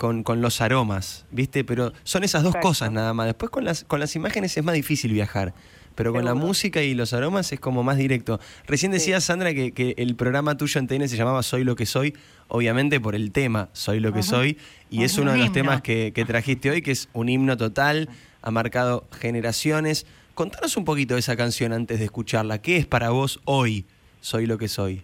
con, 0.00 0.22
con 0.22 0.40
los 0.40 0.62
aromas, 0.62 1.26
¿viste? 1.30 1.62
Pero 1.62 1.92
son 2.04 2.24
esas 2.24 2.42
dos 2.42 2.52
Exacto. 2.52 2.68
cosas 2.68 2.90
nada 2.90 3.12
más. 3.12 3.26
Después 3.26 3.50
con 3.50 3.66
las, 3.66 3.84
con 3.84 4.00
las 4.00 4.16
imágenes 4.16 4.56
es 4.56 4.64
más 4.64 4.74
difícil 4.74 5.12
viajar. 5.12 5.52
Pero 5.94 6.14
con 6.14 6.24
la 6.24 6.32
música 6.32 6.80
y 6.82 6.94
los 6.94 7.12
aromas 7.12 7.52
es 7.52 7.60
como 7.60 7.82
más 7.82 7.98
directo. 7.98 8.40
Recién 8.66 8.92
decía 8.92 9.20
Sandra 9.20 9.52
que, 9.52 9.72
que 9.72 9.94
el 9.98 10.16
programa 10.16 10.56
tuyo 10.56 10.78
en 10.80 10.86
TN 10.86 11.06
se 11.06 11.18
llamaba 11.18 11.42
Soy 11.42 11.64
lo 11.64 11.76
que 11.76 11.84
soy, 11.84 12.14
obviamente 12.48 12.98
por 12.98 13.14
el 13.14 13.30
tema 13.30 13.68
Soy 13.74 14.00
lo 14.00 14.10
que 14.10 14.22
soy, 14.22 14.56
y 14.88 15.02
es 15.04 15.18
uno 15.18 15.32
de 15.32 15.36
los 15.36 15.46
himno. 15.48 15.52
temas 15.54 15.82
que, 15.82 16.12
que 16.14 16.24
trajiste 16.24 16.70
hoy, 16.70 16.80
que 16.80 16.92
es 16.92 17.10
un 17.12 17.28
himno 17.28 17.58
total, 17.58 18.08
ha 18.40 18.50
marcado 18.50 19.06
generaciones. 19.20 20.06
Contanos 20.34 20.78
un 20.78 20.86
poquito 20.86 21.12
de 21.14 21.20
esa 21.20 21.36
canción 21.36 21.74
antes 21.74 21.98
de 21.98 22.06
escucharla. 22.06 22.62
¿Qué 22.62 22.78
es 22.78 22.86
para 22.86 23.10
vos 23.10 23.38
hoy 23.44 23.84
Soy 24.22 24.46
lo 24.46 24.56
que 24.56 24.68
soy? 24.68 25.02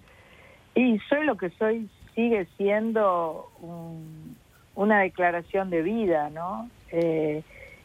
Y 0.75 0.99
soy 1.11 1.27
lo 1.27 1.37
que 1.37 1.51
soy 1.59 1.87
sigue 2.15 2.49
siendo 2.57 3.51
un- 3.61 4.36
una 4.77 5.01
declaración 5.01 5.71
de 5.71 5.83
vida, 5.83 6.31
¿no? 6.31 6.71
Eh, 6.93 7.43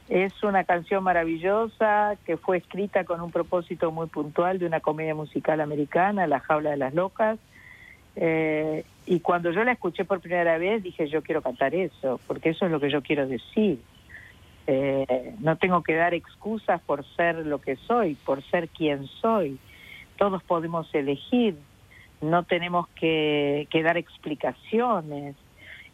es 0.09 0.43
una 0.43 0.65
canción 0.65 1.03
maravillosa 1.03 2.17
que 2.25 2.35
fue 2.35 2.57
escrita 2.57 3.05
con 3.05 3.21
un 3.21 3.31
propósito 3.31 3.91
muy 3.91 4.07
puntual 4.07 4.59
de 4.59 4.65
una 4.65 4.81
comedia 4.81 5.15
musical 5.15 5.61
americana, 5.61 6.27
La 6.27 6.41
Jaula 6.41 6.71
de 6.71 6.77
las 6.77 6.93
Locas. 6.93 7.39
Eh, 8.17 8.83
y 9.05 9.21
cuando 9.21 9.51
yo 9.51 9.63
la 9.63 9.71
escuché 9.71 10.03
por 10.03 10.19
primera 10.19 10.57
vez 10.57 10.83
dije, 10.83 11.07
yo 11.07 11.21
quiero 11.21 11.41
cantar 11.41 11.73
eso, 11.73 12.19
porque 12.27 12.49
eso 12.49 12.65
es 12.65 12.71
lo 12.71 12.81
que 12.81 12.91
yo 12.91 13.01
quiero 13.01 13.25
decir. 13.25 13.79
Eh, 14.67 15.33
no 15.39 15.55
tengo 15.55 15.81
que 15.81 15.95
dar 15.95 16.13
excusas 16.13 16.81
por 16.81 17.05
ser 17.15 17.45
lo 17.45 17.61
que 17.61 17.77
soy, 17.77 18.15
por 18.15 18.43
ser 18.43 18.67
quien 18.67 19.07
soy. 19.07 19.57
Todos 20.17 20.43
podemos 20.43 20.93
elegir, 20.93 21.55
no 22.19 22.43
tenemos 22.43 22.89
que, 22.89 23.65
que 23.71 23.81
dar 23.81 23.95
explicaciones 23.95 25.37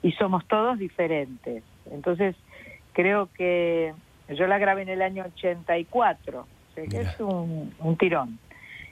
y 0.07 0.13
somos 0.13 0.45
todos 0.47 0.79
diferentes. 0.79 1.63
Entonces, 1.91 2.33
creo 2.93 3.27
que 3.37 3.93
yo 4.29 4.47
la 4.47 4.57
grabé 4.57 4.83
en 4.83 4.89
el 4.89 5.01
año 5.01 5.25
84, 5.35 6.39
o 6.39 6.73
sea 6.73 6.85
que 6.85 7.01
es 7.01 7.19
un, 7.19 7.75
un 7.77 7.97
tirón. 7.97 8.39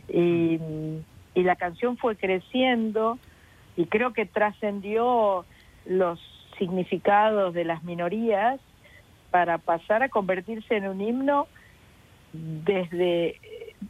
Y, 0.10 0.60
y 1.34 1.44
la 1.44 1.56
canción 1.56 1.96
fue 1.96 2.18
creciendo 2.18 3.18
y 3.78 3.86
creo 3.86 4.12
que 4.12 4.26
trascendió 4.26 5.46
los 5.86 6.20
significados 6.60 7.54
de 7.54 7.64
las 7.64 7.82
minorías 7.86 8.60
para 9.32 9.58
pasar 9.58 10.04
a 10.04 10.10
convertirse 10.10 10.76
en 10.76 10.86
un 10.90 11.00
himno 11.00 11.48
desde 12.34 13.40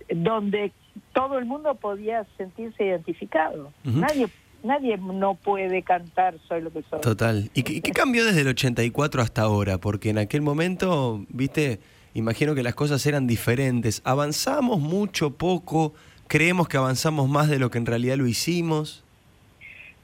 donde 0.10 0.72
todo 1.12 1.40
el 1.40 1.46
mundo 1.46 1.74
podía 1.74 2.24
sentirse 2.38 2.86
identificado. 2.86 3.72
Nadie 3.84 4.28
nadie 4.66 4.98
no 4.98 5.36
puede 5.36 5.84
cantar 5.84 6.36
soy 6.48 6.62
lo 6.62 6.72
que 6.72 6.84
soy. 6.90 7.02
Total. 7.02 7.50
¿Y 7.54 7.64
qué, 7.64 7.92
cambió 7.92 8.26
desde 8.26 8.42
el 8.42 8.48
84 8.50 9.22
hasta 9.22 9.44
ahora? 9.44 9.78
Porque 9.78 10.10
en 10.10 10.18
aquel 10.18 10.42
momento, 10.42 11.26
viste, 11.30 11.80
imagino 12.14 12.56
que 12.56 12.64
las 12.64 12.76
cosas 12.76 13.06
eran 13.06 13.28
diferentes. 13.28 14.02
¿Avanzamos 14.04 14.80
mucho, 14.80 15.32
poco? 15.32 15.94
¿Creemos 16.28 16.68
que 16.68 16.78
avanzamos 16.78 17.30
más 17.30 17.50
de 17.50 17.60
lo 17.60 17.70
que 17.70 17.78
en 17.78 17.86
realidad 17.86 18.18
lo 18.18 18.28
hicimos? 18.28 19.04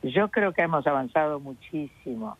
Yo 0.03 0.29
creo 0.29 0.53
que 0.53 0.61
hemos 0.61 0.85
avanzado 0.87 1.39
muchísimo. 1.39 2.37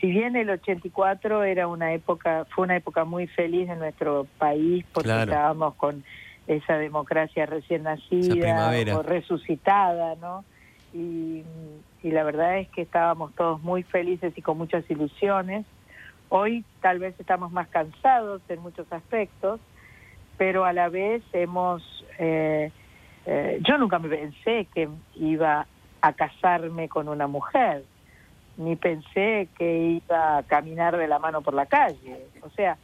Si 0.00 0.08
bien 0.08 0.36
el 0.36 0.50
84 0.50 1.44
era 1.44 1.66
una 1.68 1.92
época, 1.94 2.46
fue 2.54 2.64
una 2.64 2.76
época 2.76 3.04
muy 3.04 3.26
feliz 3.26 3.68
en 3.68 3.78
nuestro 3.78 4.26
país 4.38 4.84
porque 4.92 5.08
Claro. 5.08 5.32
estábamos 5.32 5.74
con 5.74 6.04
esa 6.46 6.76
democracia 6.76 7.46
recién 7.46 7.84
nacida 7.84 8.70
o 8.96 9.02
resucitada, 9.02 10.14
¿no? 10.16 10.44
Y, 10.92 11.42
y 12.02 12.10
la 12.10 12.24
verdad 12.24 12.58
es 12.58 12.68
que 12.68 12.82
estábamos 12.82 13.34
todos 13.34 13.60
muy 13.62 13.82
felices 13.82 14.32
y 14.36 14.42
con 14.42 14.58
muchas 14.58 14.88
ilusiones. 14.90 15.66
Hoy 16.28 16.64
tal 16.80 16.98
vez 16.98 17.14
estamos 17.20 17.52
más 17.52 17.68
cansados 17.68 18.42
en 18.48 18.60
muchos 18.60 18.90
aspectos, 18.92 19.60
pero 20.38 20.64
a 20.64 20.72
la 20.72 20.88
vez 20.88 21.22
hemos... 21.32 21.82
eh, 22.18 22.70
eh, 23.26 23.58
yo 23.62 23.76
nunca 23.76 23.98
me 23.98 24.08
pensé 24.08 24.68
que 24.72 24.88
iba 25.16 25.66
a 26.00 26.12
casarme 26.12 26.88
con 26.88 27.08
una 27.08 27.26
mujer, 27.26 27.84
ni 28.56 28.76
pensé 28.76 29.48
que 29.58 30.00
iba 30.06 30.38
a 30.38 30.42
caminar 30.44 30.96
de 30.96 31.08
la 31.08 31.18
mano 31.18 31.42
por 31.42 31.52
la 31.52 31.66
calle. 31.66 32.26
O 32.42 32.50
sea, 32.50 32.78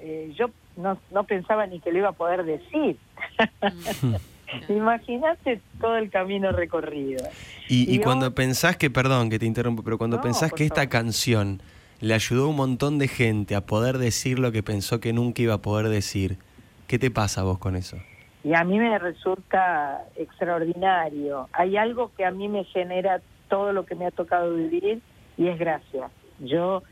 eh, 0.00 0.32
yo 0.36 0.50
no, 0.76 0.98
no 1.10 1.24
pensaba 1.24 1.66
ni 1.66 1.80
que 1.80 1.92
lo 1.92 1.98
iba 1.98 2.08
a 2.08 2.12
poder 2.12 2.44
decir. 2.44 2.96
Imagínate 4.68 5.60
todo 5.80 5.96
el 5.96 6.10
camino 6.10 6.52
recorrido. 6.52 7.24
Y, 7.68 7.90
y 7.90 7.96
Y 7.96 8.00
cuando 8.00 8.34
pensás 8.34 8.76
que, 8.76 8.90
perdón 8.90 9.30
que 9.30 9.38
te 9.38 9.46
interrumpo, 9.46 9.82
pero 9.82 9.98
cuando 9.98 10.16
No, 10.16 10.22
pensás 10.22 10.52
que 10.52 10.64
esta 10.64 10.76
favor. 10.76 10.88
canción 10.90 11.62
le 12.00 12.14
ayudó 12.14 12.44
a 12.46 12.48
un 12.48 12.56
montón 12.56 12.98
de 12.98 13.08
gente 13.08 13.54
a 13.54 13.60
poder 13.66 13.98
decir 13.98 14.38
lo 14.38 14.52
que 14.52 14.62
pensó 14.62 15.00
que 15.00 15.12
nunca 15.12 15.42
iba 15.42 15.54
a 15.54 15.58
poder 15.58 15.88
decir, 15.88 16.38
¿qué 16.86 16.98
te 16.98 17.10
pasa 17.10 17.42
a 17.42 17.44
vos 17.44 17.58
con 17.58 17.76
eso? 17.76 17.96
Y 18.42 18.54
a 18.54 18.64
mí 18.64 18.78
me 18.78 18.98
resulta 18.98 20.02
extraordinario. 20.16 21.48
Hay 21.52 21.76
algo 21.76 22.10
que 22.16 22.24
a 22.24 22.30
mí 22.30 22.48
me 22.48 22.64
genera 22.64 23.20
todo 23.48 23.72
lo 23.72 23.84
que 23.84 23.94
me 23.94 24.06
ha 24.06 24.10
tocado 24.10 24.54
vivir 24.54 25.00
y 25.36 25.48
es 25.48 25.58
gracia. 25.58 26.08
Yo 26.38 26.82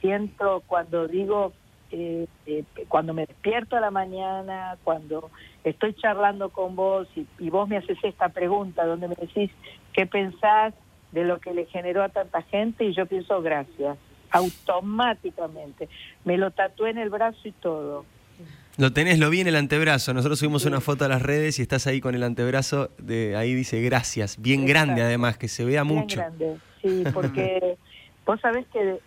siento 0.00 0.62
cuando 0.66 1.08
digo, 1.08 1.52
eh, 1.92 2.26
eh, 2.46 2.64
cuando 2.88 3.14
me 3.14 3.26
despierto 3.26 3.76
a 3.76 3.80
la 3.80 3.90
mañana, 3.90 4.76
cuando 4.82 5.30
estoy 5.62 5.94
charlando 5.94 6.50
con 6.50 6.74
vos 6.74 7.06
y, 7.14 7.26
y 7.38 7.50
vos 7.50 7.68
me 7.68 7.76
haces 7.76 7.98
esta 8.02 8.30
pregunta 8.30 8.84
donde 8.84 9.08
me 9.08 9.14
decís 9.14 9.50
qué 9.92 10.06
pensás 10.06 10.74
de 11.12 11.24
lo 11.24 11.38
que 11.38 11.52
le 11.52 11.66
generó 11.66 12.02
a 12.02 12.08
tanta 12.08 12.42
gente 12.42 12.84
y 12.84 12.94
yo 12.94 13.06
pienso 13.06 13.42
gracias, 13.42 13.96
automáticamente. 14.30 15.88
Me 16.24 16.38
lo 16.38 16.50
tatué 16.50 16.90
en 16.90 16.98
el 16.98 17.10
brazo 17.10 17.40
y 17.44 17.52
todo. 17.52 18.04
Lo 18.78 18.92
tenés, 18.92 19.18
lo 19.18 19.28
vi 19.28 19.40
en 19.40 19.48
el 19.48 19.56
antebrazo. 19.56 20.14
Nosotros 20.14 20.38
subimos 20.38 20.64
una 20.64 20.80
foto 20.80 21.04
a 21.04 21.08
las 21.08 21.20
redes 21.20 21.58
y 21.58 21.62
estás 21.62 21.86
ahí 21.86 22.00
con 22.00 22.14
el 22.14 22.22
antebrazo. 22.22 22.90
De, 22.96 23.36
ahí 23.36 23.54
dice 23.54 23.82
gracias. 23.82 24.40
Bien 24.40 24.64
grande 24.64 25.02
además, 25.02 25.36
que 25.36 25.48
se 25.48 25.64
vea 25.64 25.82
Bien 25.82 25.94
mucho. 25.94 26.18
grande, 26.18 26.56
sí, 26.80 27.04
porque 27.12 27.76
vos 28.26 28.40
sabés 28.40 28.66
que 28.72 28.98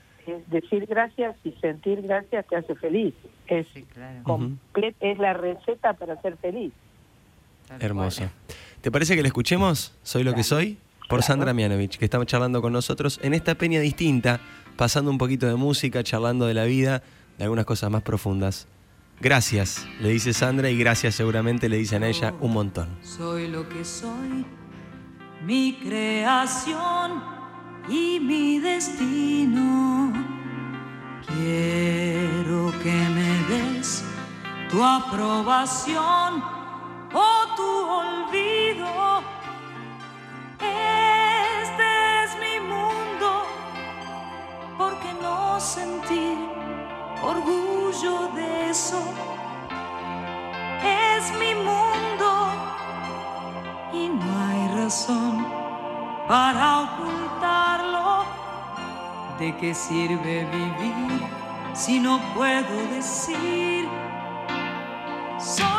decir 0.48 0.86
gracias 0.86 1.36
y 1.44 1.52
sentir 1.54 2.02
gracias 2.02 2.46
te 2.48 2.56
hace 2.56 2.76
feliz. 2.76 3.14
Es, 3.48 3.68
Sí, 3.74 3.84
claro. 3.94 4.52
es 5.00 5.18
la 5.18 5.34
receta 5.34 5.94
para 5.94 6.22
ser 6.22 6.38
feliz. 6.38 6.72
Tal 7.68 7.82
Hermoso. 7.82 8.30
¿Te 8.82 8.92
parece 8.92 9.16
que 9.16 9.22
la 9.22 9.28
escuchemos? 9.28 9.96
Soy 10.04 10.24
lo 10.24 10.34
que 10.34 10.44
soy. 10.44 10.78
Por 11.08 11.22
Sandra 11.22 11.54
Mianovich, 11.54 11.98
que 11.98 12.06
estamos 12.06 12.26
charlando 12.26 12.62
con 12.64 12.74
nosotros 12.74 13.20
en 13.22 13.36
esta 13.36 13.54
peña 13.54 13.80
distinta, 13.80 14.40
pasando 14.76 15.12
un 15.12 15.20
poquito 15.20 15.46
de 15.46 15.54
música, 15.56 16.04
charlando 16.04 16.48
de 16.48 16.56
la 16.56 16.66
vida, 16.66 17.04
de 17.38 17.44
algunas 17.44 17.66
cosas 17.66 17.92
más 17.92 18.02
profundas. 18.02 18.68
Gracias, 19.22 19.88
le 20.02 20.10
dice 20.10 20.34
Sandra, 20.34 20.70
y 20.70 20.78
gracias 20.78 21.14
seguramente 21.16 21.70
le 21.70 21.78
dicen 21.78 22.04
a 22.04 22.08
ella 22.08 22.34
un 22.42 22.54
montón. 22.54 22.90
Soy 23.04 23.48
lo 23.48 23.70
que 23.70 23.86
soy, 23.86 24.46
mi 25.46 25.78
creación 25.84 27.35
y 27.88 28.20
mi 28.20 28.60
destino. 28.60 30.14
Quiero 31.28 32.72
que 32.84 32.98
me 33.18 33.34
des 33.50 34.04
tu 34.70 34.84
aprobación 34.84 36.44
o 37.14 37.56
tu 37.58 37.72
olvido. 38.02 39.24
Este 40.60 42.24
es 42.24 42.30
mi 42.44 42.60
mundo, 42.74 43.30
¿por 44.78 45.00
qué 45.00 45.12
no 45.22 45.60
sentir 45.60 46.38
orgullo 47.22 48.30
de 48.36 48.70
eso? 48.70 49.02
es 50.86 51.32
mi 51.40 51.56
mundo 51.56 52.30
y 53.94 54.10
no 54.10 54.40
hay 54.48 54.68
razón 54.76 55.46
para 56.28 56.82
ocultarlo. 56.82 57.65
¿De 59.40 59.54
qué 59.58 59.74
sirve 59.74 60.46
vivir 60.46 61.22
si 61.74 62.00
no 62.00 62.22
puedo 62.34 62.88
decir 62.96 63.86
soy 65.38 65.75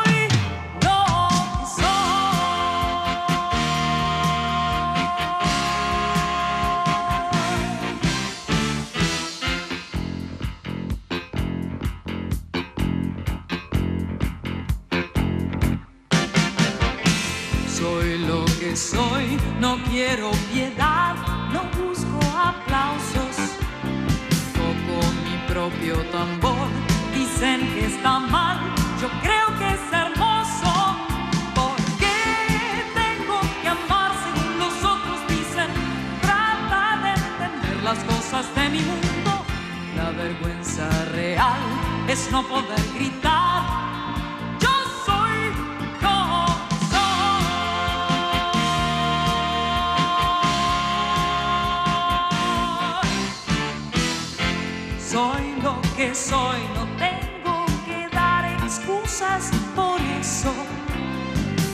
excusas 58.77 59.51
por 59.75 59.99
eso. 60.19 60.53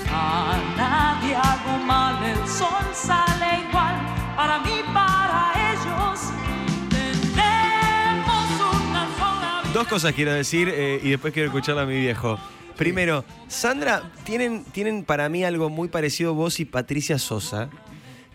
A 0.09 0.61
nadie 0.77 1.35
hago 1.35 1.83
mal, 1.85 2.23
el 2.23 2.47
sol 2.47 2.85
sale 2.93 3.67
igual 3.67 3.95
para 4.35 4.59
mí, 4.59 4.81
para 4.93 5.71
ellos. 5.71 6.31
Tenemos 7.35 8.45
una 8.61 9.07
sola. 9.17 9.61
Dos 9.73 9.87
cosas 9.87 10.13
quiero 10.13 10.33
decir 10.33 10.69
eh, 10.69 10.99
y 11.03 11.09
después 11.09 11.33
quiero 11.33 11.47
escucharla 11.47 11.83
a 11.83 11.85
mi 11.85 11.99
viejo. 11.99 12.39
Primero, 12.77 13.23
Sandra, 13.47 14.11
tienen, 14.23 14.63
tienen 14.65 15.03
para 15.03 15.29
mí 15.29 15.43
algo 15.43 15.69
muy 15.69 15.89
parecido 15.89 16.33
vos 16.33 16.59
y 16.59 16.65
Patricia 16.65 17.19
Sosa, 17.19 17.69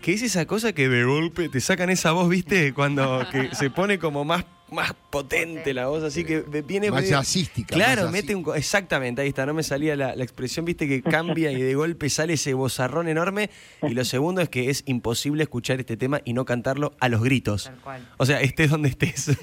que 0.01 0.15
es 0.15 0.23
esa 0.23 0.47
cosa 0.47 0.73
que 0.73 0.89
de 0.89 1.05
golpe 1.05 1.49
te 1.49 1.61
sacan 1.61 1.91
esa 1.91 2.13
voz, 2.13 2.29
¿viste? 2.29 2.73
Cuando 2.73 3.27
se 3.53 3.71
pone 3.71 3.99
como 3.99 4.25
más, 4.25 4.45
más 4.71 4.93
potente 5.11 5.73
la 5.75 5.89
voz, 5.89 6.03
así 6.03 6.25
que 6.25 6.41
viene... 6.67 6.91
Más 6.91 7.09
jazzística, 7.09 7.75
Claro, 7.75 8.05
más 8.05 8.13
mete 8.13 8.35
un... 8.35 8.45
Exactamente, 8.55 9.23
ahí 9.23 9.29
está, 9.29 9.47
no 9.47 9.55
me 9.55 9.63
salía 9.63 9.97
la, 9.97 10.15
la 10.15 10.23
expresión, 10.25 10.65
¿viste? 10.65 10.87
Que 10.87 11.03
cambia 11.03 11.51
y 11.53 11.61
de 11.63 11.75
golpe 11.75 12.11
sale 12.11 12.35
ese 12.35 12.53
bozarrón 12.55 13.09
enorme. 13.09 13.51
Y 13.83 13.91
lo 13.95 14.05
segundo 14.05 14.41
es 14.41 14.49
que 14.49 14.69
es 14.71 14.83
imposible 14.87 15.43
escuchar 15.45 15.81
este 15.81 15.97
tema 15.97 16.21
y 16.25 16.33
no 16.35 16.45
cantarlo 16.45 16.95
a 17.01 17.09
los 17.09 17.23
gritos. 17.23 17.65
Tal 17.65 17.77
cual. 17.81 18.09
O 18.19 18.27
sea, 18.27 18.41
estés 18.41 18.71
donde 18.71 18.89
estés. 18.91 19.29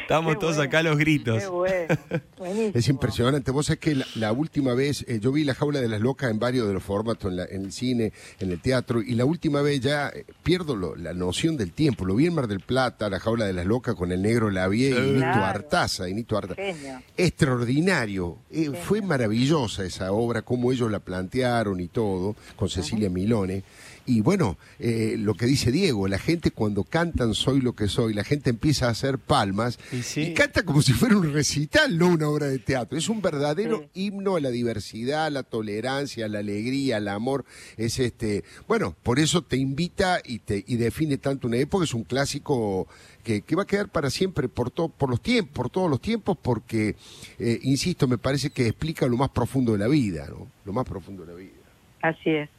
Estamos 0.00 0.34
Qué 0.34 0.40
todos 0.40 0.56
bueno, 0.56 0.68
acá 0.68 0.78
a 0.78 0.82
los 0.82 0.96
gritos. 0.98 1.42
Qué 1.42 1.48
bueno. 1.48 1.98
Es 2.74 2.88
impresionante. 2.88 3.50
Vos 3.50 3.66
sabés 3.66 3.80
que 3.80 3.94
la, 3.94 4.06
la 4.14 4.32
última 4.32 4.74
vez, 4.74 5.04
eh, 5.08 5.18
yo 5.20 5.32
vi 5.32 5.44
La 5.44 5.54
Jaula 5.54 5.80
de 5.80 5.88
las 5.88 6.00
Locas 6.00 6.30
en 6.30 6.38
varios 6.38 6.66
de 6.66 6.74
los 6.74 6.82
formatos, 6.82 7.30
en, 7.30 7.36
la- 7.36 7.44
en 7.46 7.64
el 7.66 7.72
cine, 7.72 8.12
en 8.40 8.50
el 8.50 8.60
teatro, 8.60 9.02
y 9.02 9.14
la 9.14 9.24
última 9.24 9.62
vez 9.62 9.80
ya 9.80 10.08
eh, 10.08 10.24
pierdo 10.42 10.76
lo- 10.76 10.96
la 10.96 11.12
noción 11.14 11.56
del 11.56 11.72
tiempo. 11.72 12.04
Lo 12.04 12.14
vi 12.14 12.26
en 12.26 12.34
Mar 12.34 12.46
del 12.48 12.60
Plata, 12.60 13.08
La 13.10 13.18
Jaula 13.20 13.44
de 13.46 13.52
las 13.52 13.66
Locas, 13.66 13.73
con 13.82 14.12
el 14.12 14.22
negro 14.22 14.50
Lavie 14.50 14.90
y 14.90 14.92
Nito 14.92 15.18
Claro. 15.18 15.44
Artaza. 15.44 16.08
Y 16.08 16.14
Nito 16.14 16.36
Artaza. 16.36 16.60
Genio. 16.60 17.02
Extraordinario. 17.16 18.38
Eh, 18.50 18.70
fue 18.84 19.02
maravillosa 19.02 19.84
esa 19.84 20.12
obra, 20.12 20.42
cómo 20.42 20.72
ellos 20.72 20.90
la 20.90 21.00
plantearon 21.00 21.80
y 21.80 21.88
todo, 21.88 22.36
con 22.56 22.68
Cecilia 22.68 23.10
Milone. 23.10 23.62
Y 24.06 24.20
bueno, 24.20 24.58
eh, 24.78 25.16
lo 25.18 25.34
que 25.34 25.46
dice 25.46 25.72
Diego, 25.72 26.08
la 26.08 26.18
gente 26.18 26.50
cuando 26.50 26.84
cantan 26.84 27.34
Soy 27.34 27.60
lo 27.60 27.72
que 27.74 27.88
soy, 27.88 28.12
la 28.12 28.22
gente 28.24 28.50
empieza 28.50 28.86
a 28.86 28.90
hacer 28.90 29.18
palmas 29.18 29.78
Y 29.92 30.02
sí. 30.02 30.20
y 30.22 30.34
canta 30.34 30.62
como 30.64 30.82
si 30.82 30.92
fuera 30.92 31.16
un 31.16 31.32
recital, 31.32 31.96
no 31.96 32.08
una 32.08 32.28
obra 32.28 32.46
de 32.48 32.58
teatro. 32.58 32.98
Es 32.98 33.08
un 33.08 33.22
verdadero 33.22 33.78
Sí. 33.94 34.04
himno 34.06 34.36
a 34.36 34.40
la 34.40 34.50
diversidad, 34.50 35.26
a 35.26 35.30
la 35.30 35.42
tolerancia, 35.42 36.26
a 36.26 36.28
la 36.28 36.40
alegría, 36.40 36.98
al 36.98 37.08
amor. 37.08 37.44
Es 37.76 37.98
este, 37.98 38.44
bueno, 38.68 38.94
por 39.02 39.18
eso 39.18 39.42
te 39.42 39.56
invita 39.56 40.20
y 40.24 40.40
te 40.40 40.62
y 40.66 40.76
define 40.76 41.16
tanto 41.18 41.46
una 41.46 41.56
época. 41.56 41.84
Es 41.84 41.94
un 41.94 42.04
clásico 42.04 42.86
que, 43.22 43.40
que 43.40 43.56
va 43.56 43.62
a 43.62 43.66
quedar 43.66 43.88
para 43.88 44.10
siempre 44.10 44.48
por 44.48 44.70
todo, 44.70 44.88
por 44.90 45.08
los 45.08 45.22
tiempos, 45.22 45.54
por 45.54 45.70
todos 45.70 45.88
los 45.90 46.00
tiempos, 46.00 46.36
porque 46.40 46.94
eh, 47.38 47.58
insisto, 47.62 48.06
me 48.06 48.18
parece 48.18 48.50
que 48.50 48.66
explica 48.66 49.06
lo 49.06 49.16
más 49.16 49.30
profundo 49.30 49.72
de 49.72 49.78
la 49.78 49.88
vida, 49.88 50.26
¿no? 50.28 50.46
Lo 50.66 50.72
más 50.74 50.84
profundo 50.84 51.24
de 51.24 51.32
la 51.32 51.38
vida. 51.38 51.52
Así 52.02 52.28
es. 52.30 52.50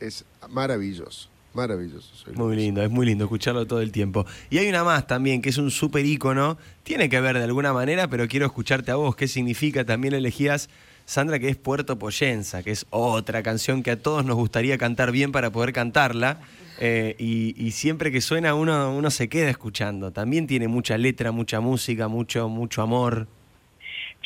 Es 0.00 0.24
maravilloso, 0.48 1.28
maravilloso. 1.54 2.14
Soy 2.14 2.34
Muy 2.34 2.54
Luis. 2.54 2.66
lindo, 2.66 2.82
es 2.82 2.90
muy 2.90 3.06
lindo 3.06 3.24
escucharlo 3.24 3.66
todo 3.66 3.80
el 3.80 3.92
tiempo. 3.92 4.26
Y 4.50 4.58
hay 4.58 4.68
una 4.68 4.84
más 4.84 5.06
también, 5.06 5.42
que 5.42 5.48
es 5.50 5.58
un 5.58 5.70
súper 5.70 6.04
ícono. 6.06 6.58
Tiene 6.82 7.08
que 7.08 7.20
ver 7.20 7.38
de 7.38 7.44
alguna 7.44 7.72
manera, 7.72 8.08
pero 8.08 8.28
quiero 8.28 8.46
escucharte 8.46 8.90
a 8.90 8.96
vos. 8.96 9.16
¿Qué 9.16 9.28
significa? 9.28 9.84
También 9.84 10.14
elegías, 10.14 10.68
Sandra, 11.06 11.38
que 11.38 11.48
es 11.48 11.56
Puerto 11.56 11.98
Poyensa, 11.98 12.62
que 12.62 12.72
es 12.72 12.86
otra 12.90 13.42
canción 13.42 13.82
que 13.82 13.92
a 13.92 14.00
todos 14.02 14.24
nos 14.24 14.36
gustaría 14.36 14.76
cantar 14.78 15.12
bien 15.12 15.32
para 15.32 15.50
poder 15.50 15.72
cantarla. 15.72 16.40
Eh, 16.78 17.16
y, 17.18 17.54
y 17.56 17.70
siempre 17.70 18.12
que 18.12 18.20
suena 18.20 18.54
uno, 18.54 18.94
uno 18.94 19.10
se 19.10 19.28
queda 19.28 19.48
escuchando. 19.48 20.12
También 20.12 20.46
tiene 20.46 20.68
mucha 20.68 20.98
letra, 20.98 21.32
mucha 21.32 21.60
música, 21.60 22.08
mucho, 22.08 22.48
mucho 22.50 22.82
amor. 22.82 23.28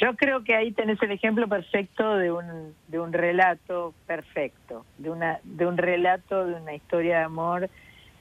Yo 0.01 0.17
creo 0.17 0.43
que 0.45 0.55
ahí 0.55 0.73
tenés 0.73 1.01
el 1.03 1.11
ejemplo 1.11 1.47
perfecto 1.47 2.17
de 2.17 2.33
un, 2.33 2.75
de 2.89 2.99
un 2.99 3.13
relato 3.13 3.93
perfecto, 4.07 4.87
de, 4.97 5.11
una, 5.11 5.41
de 5.45 5.67
un 5.67 5.77
relato 5.77 6.47
de 6.47 6.55
una 6.55 6.75
historia 6.75 7.19
de 7.19 7.25
amor 7.25 7.69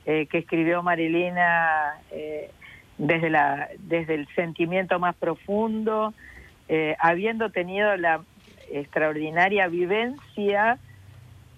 eh, 0.05 0.25
que 0.27 0.39
escribió 0.39 0.83
Marilena 0.83 1.93
eh, 2.11 2.51
desde, 2.97 3.29
la, 3.29 3.69
desde 3.77 4.15
el 4.15 4.27
sentimiento 4.35 4.99
más 4.99 5.15
profundo, 5.15 6.13
eh, 6.67 6.97
habiendo 6.99 7.49
tenido 7.49 7.95
la 7.95 8.21
extraordinaria 8.71 9.67
vivencia 9.67 10.77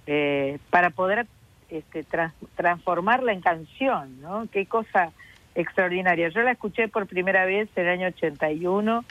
eh, 0.06 0.60
para 0.70 0.92
poder 0.92 1.26
este, 1.70 2.04
trans- 2.04 2.36
transformarla 2.56 3.34
en 3.34 3.42
canción, 3.42 4.22
¿no? 4.22 4.48
Qué 4.52 4.68
cosa 4.68 5.14
extraordinaria. 5.56 6.30
Yo 6.30 6.42
la 6.42 6.52
escuché 6.52 6.88
por 6.90 7.08
primera 7.08 7.46
vez 7.46 7.70
en 7.76 7.86
el 7.86 7.90
año 7.92 8.08
81, 8.08 9.04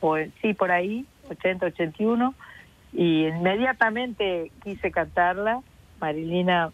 o 0.00 0.16
sí, 0.40 0.54
por 0.54 0.70
ahí, 0.70 1.06
80, 1.30 1.66
81, 1.66 2.34
y 2.92 3.26
inmediatamente 3.26 4.50
quise 4.62 4.90
cantarla. 4.90 5.60
Marilina 6.00 6.70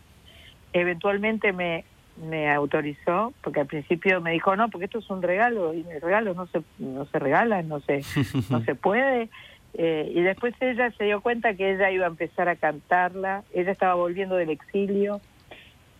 eventualmente 0.73 1.53
me, 1.53 1.85
me 2.29 2.51
autorizó, 2.53 3.33
porque 3.43 3.61
al 3.61 3.67
principio 3.67 4.21
me 4.21 4.33
dijo, 4.33 4.55
no, 4.57 4.69
porque 4.69 4.87
esto 4.87 4.99
es 4.99 5.11
un 5.11 5.23
regalo, 5.23 5.75
y 5.75 5.85
el 5.89 6.01
regalo 6.01 6.35
no 6.35 6.47
se, 6.47 6.63
no 6.79 7.07
se 7.07 7.19
regala, 7.19 7.63
no 7.63 7.81
se, 7.81 8.03
no 8.51 8.63
se 8.63 8.75
puede. 8.75 9.29
Eh, 9.77 10.13
y 10.15 10.21
después 10.21 10.55
ella 10.61 10.93
se 10.93 11.05
dio 11.05 11.21
cuenta 11.21 11.55
que 11.55 11.73
ella 11.73 11.91
iba 11.91 12.05
a 12.05 12.09
empezar 12.09 12.49
a 12.49 12.57
cantarla, 12.57 13.43
ella 13.53 13.73
estaba 13.73 13.95
volviendo 13.95 14.37
del 14.37 14.51
exilio, 14.51 15.21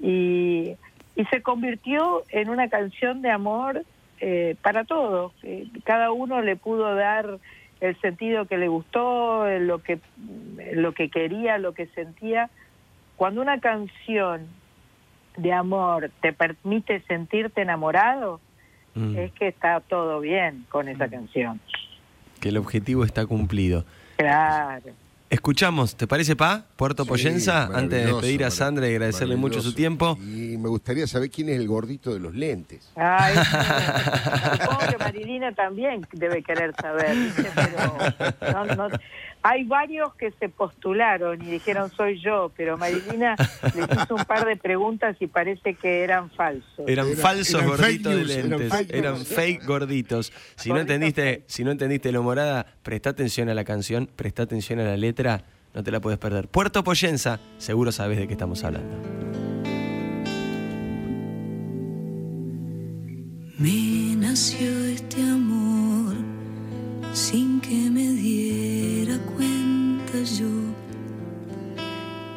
y, 0.01 0.77
y 1.17 1.25
se 1.31 1.43
convirtió 1.43 2.23
en 2.29 2.51
una 2.51 2.69
canción 2.69 3.23
de 3.23 3.31
amor 3.31 3.85
eh, 4.21 4.57
para 4.63 4.85
todos. 4.85 5.33
Eh, 5.43 5.67
cada 5.85 6.13
uno 6.13 6.41
le 6.43 6.57
pudo 6.57 6.95
dar 6.95 7.39
el 7.81 8.01
sentido 8.01 8.47
que 8.47 8.57
le 8.59 8.69
gustó, 8.69 9.47
eh, 9.47 9.61
lo 9.61 9.83
que, 9.83 9.99
lo 10.75 10.93
que 10.93 11.11
quería, 11.11 11.59
lo 11.59 11.75
que 11.75 11.87
sentía. 11.89 12.51
Cuando 13.17 13.43
una 13.43 13.61
canción 13.61 14.47
de 15.37 15.53
amor 15.53 16.11
te 16.21 16.33
permite 16.33 17.01
sentirte 17.09 17.63
enamorado, 17.63 18.41
Mm, 18.97 19.17
es 19.19 19.33
que 19.33 19.49
está 19.49 19.81
todo 19.81 20.21
bien 20.21 20.67
con 20.69 20.89
esa 20.89 21.09
canción. 21.09 21.61
que 22.41 22.51
el 22.51 22.59
objetivo 22.59 23.05
está 23.05 23.27
cumplido. 23.27 23.85
Claro. 24.19 24.93
Escuchamos, 25.35 25.97
¿te 25.97 26.07
parece, 26.07 26.37
Pa? 26.37 26.65
Puerto 26.77 27.03
Sí, 27.03 27.09
Poyensa, 27.09 27.65
antes 27.75 28.05
de 28.07 28.13
despedir 28.13 28.45
a 28.45 28.53
Sandra 28.53 28.87
y 28.89 28.93
agradecerle 28.93 29.35
mucho 29.35 29.61
su 29.61 29.73
tiempo. 29.75 30.17
Y 30.23 30.57
me 30.59 30.69
gustaría 30.69 31.09
saber 31.09 31.29
quién 31.29 31.49
es 31.49 31.57
el 31.59 31.67
gordito 31.67 32.15
de 32.15 32.21
los 32.21 32.35
lentes. 32.37 32.89
Ay, 32.95 33.35
supongo 33.35 34.79
que 34.91 34.97
Marilina 34.99 35.53
también 35.53 36.07
debe 36.13 36.41
querer 36.45 36.73
saber, 36.81 37.17
¿viste? 37.17 37.51
pero 37.53 38.65
no- 38.67 38.89
no- 38.89 38.99
hay 39.47 39.63
varios 39.65 40.15
que 40.15 40.31
se 40.41 40.49
postularon 40.49 41.43
y 41.43 41.51
dijeron 41.51 41.91
soy 41.95 42.19
yo, 42.19 42.51
pero 42.57 42.79
Marilina 42.79 43.37
les 43.75 43.85
hizo 43.91 44.15
un 44.15 44.25
par 44.25 44.47
de 44.47 44.57
preguntas 44.57 45.17
y 45.21 45.27
parece 45.27 45.75
que 45.75 46.03
eran 46.03 46.31
falsos. 46.31 46.65
Eran 46.87 47.09
Era- 47.09 47.17
falsos 47.21 47.55
eran 47.57 47.67
gorditos 47.69 48.13
de 48.15 48.19
news, 48.21 48.31
eran 48.31 48.51
lentes. 48.51 48.69
fake 48.73 48.95
Eran 48.95 49.17
fake 49.19 49.65
gorditos. 49.67 50.33
Si 50.57 50.71
no 50.71 50.79
entendiste, 50.79 51.45
si 51.47 51.63
no 51.63 51.73
entendiste 51.73 52.11
la 52.11 52.21
humorada, 52.21 52.65
presta 52.83 53.11
atención 53.11 53.51
a 53.51 53.55
la 53.55 53.65
canción, 53.65 54.09
presta 54.17 54.45
atención 54.45 54.81
a 54.81 54.85
la 54.85 54.97
letra, 54.97 55.24
no 55.75 55.83
te 55.83 55.91
la 55.91 56.01
puedes 56.01 56.19
perder. 56.19 56.49
Puerto 56.49 56.85
Poyensa, 56.85 57.41
seguro 57.59 57.93
sabes 57.93 58.19
de 58.19 58.27
qué 58.27 58.35
estamos 58.35 58.63
hablando. 58.65 58.97
Me 63.59 64.17
nació 64.17 64.69
este 64.87 65.23
amor 65.23 66.15
sin 67.13 67.61
que 67.61 67.91
me 67.91 68.09
diera 68.09 69.19
cuenta 69.37 70.19
yo. 70.39 70.49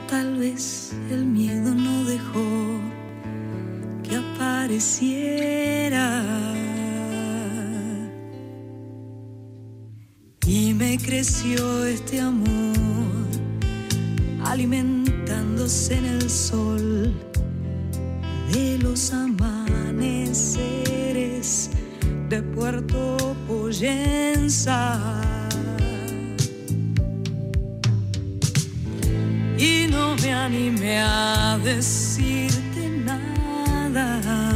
Tal 0.07 0.37
vez 0.37 0.95
el 1.11 1.25
miedo 1.25 1.73
no 1.73 2.03
dejó 2.05 2.79
que 4.03 4.15
apareciera. 4.15 6.23
Y 10.45 10.73
me 10.73 10.97
creció 10.97 11.85
este 11.85 12.21
amor 12.21 12.76
alimentándose 14.49 15.97
en 15.97 16.05
el 16.05 16.29
sol 16.29 17.13
de 18.53 18.77
los 18.77 19.11
amaneceres 19.11 20.59
de 22.29 22.41
Puerto 22.41 23.35
Poyensa. 23.47 24.99
Y 29.57 29.87
no 29.89 30.15
me 30.15 30.33
animé 30.33 30.99
a 31.01 31.59
decirte 31.63 32.89
nada. 33.05 34.46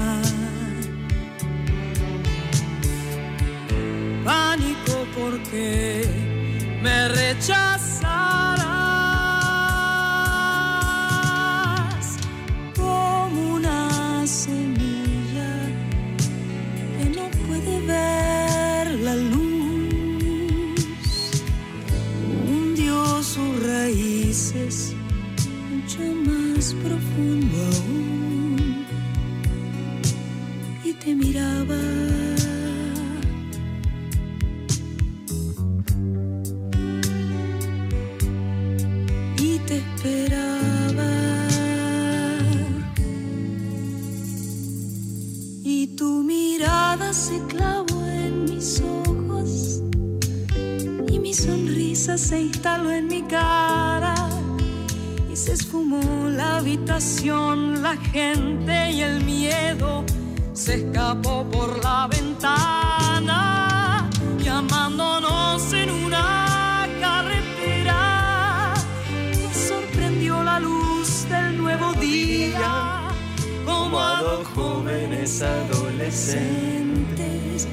Como 73.91 74.04
a 74.04 74.21
dos 74.21 74.47
jóvenes 74.47 75.41
adolescentes 75.41 77.67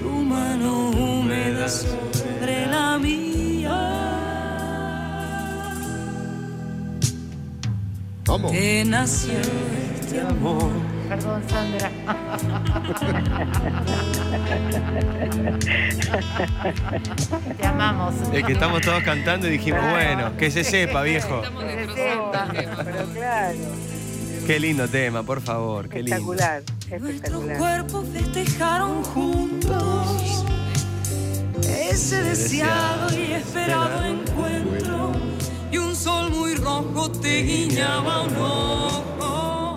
tu 0.00 0.08
mano 0.08 0.90
húmeda 0.90 1.68
sobre 1.68 2.66
la 2.66 2.98
mía 2.98 3.78
Vamos. 8.24 8.52
que 8.52 8.84
nació 8.86 9.34
este 10.00 10.20
amor 10.20 10.70
Perdón, 11.08 11.42
Sandra. 11.46 11.90
Te 17.58 17.66
amamos. 17.66 18.14
Es 18.32 18.44
que 18.44 18.52
estamos 18.54 18.80
todos 18.80 19.02
cantando 19.02 19.46
y 19.46 19.50
dijimos, 19.50 19.82
bueno, 19.90 20.34
que 20.38 20.50
se 20.50 20.64
sepa, 20.64 21.02
viejo. 21.12 21.42
Estamos 21.42 21.64
Se 21.64 21.86
sepa, 21.92 22.48
pero 22.82 23.04
claro, 23.12 23.58
Qué 24.46 24.58
lindo 24.58 24.88
tema, 24.88 25.22
por 25.22 25.40
favor, 25.40 25.88
qué 25.88 26.02
lindo. 26.02 26.16
espectacular, 26.16 26.62
Nuestros 26.90 27.12
espectacular. 27.12 27.58
cuerpos 27.58 28.06
festejaron 28.12 29.04
juntos 29.04 30.44
ese 31.68 32.22
deseado 32.22 33.16
y 33.18 33.32
esperado 33.32 34.04
encuentro. 34.04 35.12
Y 35.70 35.78
un 35.78 35.94
sol 35.94 36.30
muy 36.30 36.54
rojo 36.56 37.10
te 37.12 37.42
guiñaba 37.42 38.22
un 38.22 38.36
ojo 38.36 39.74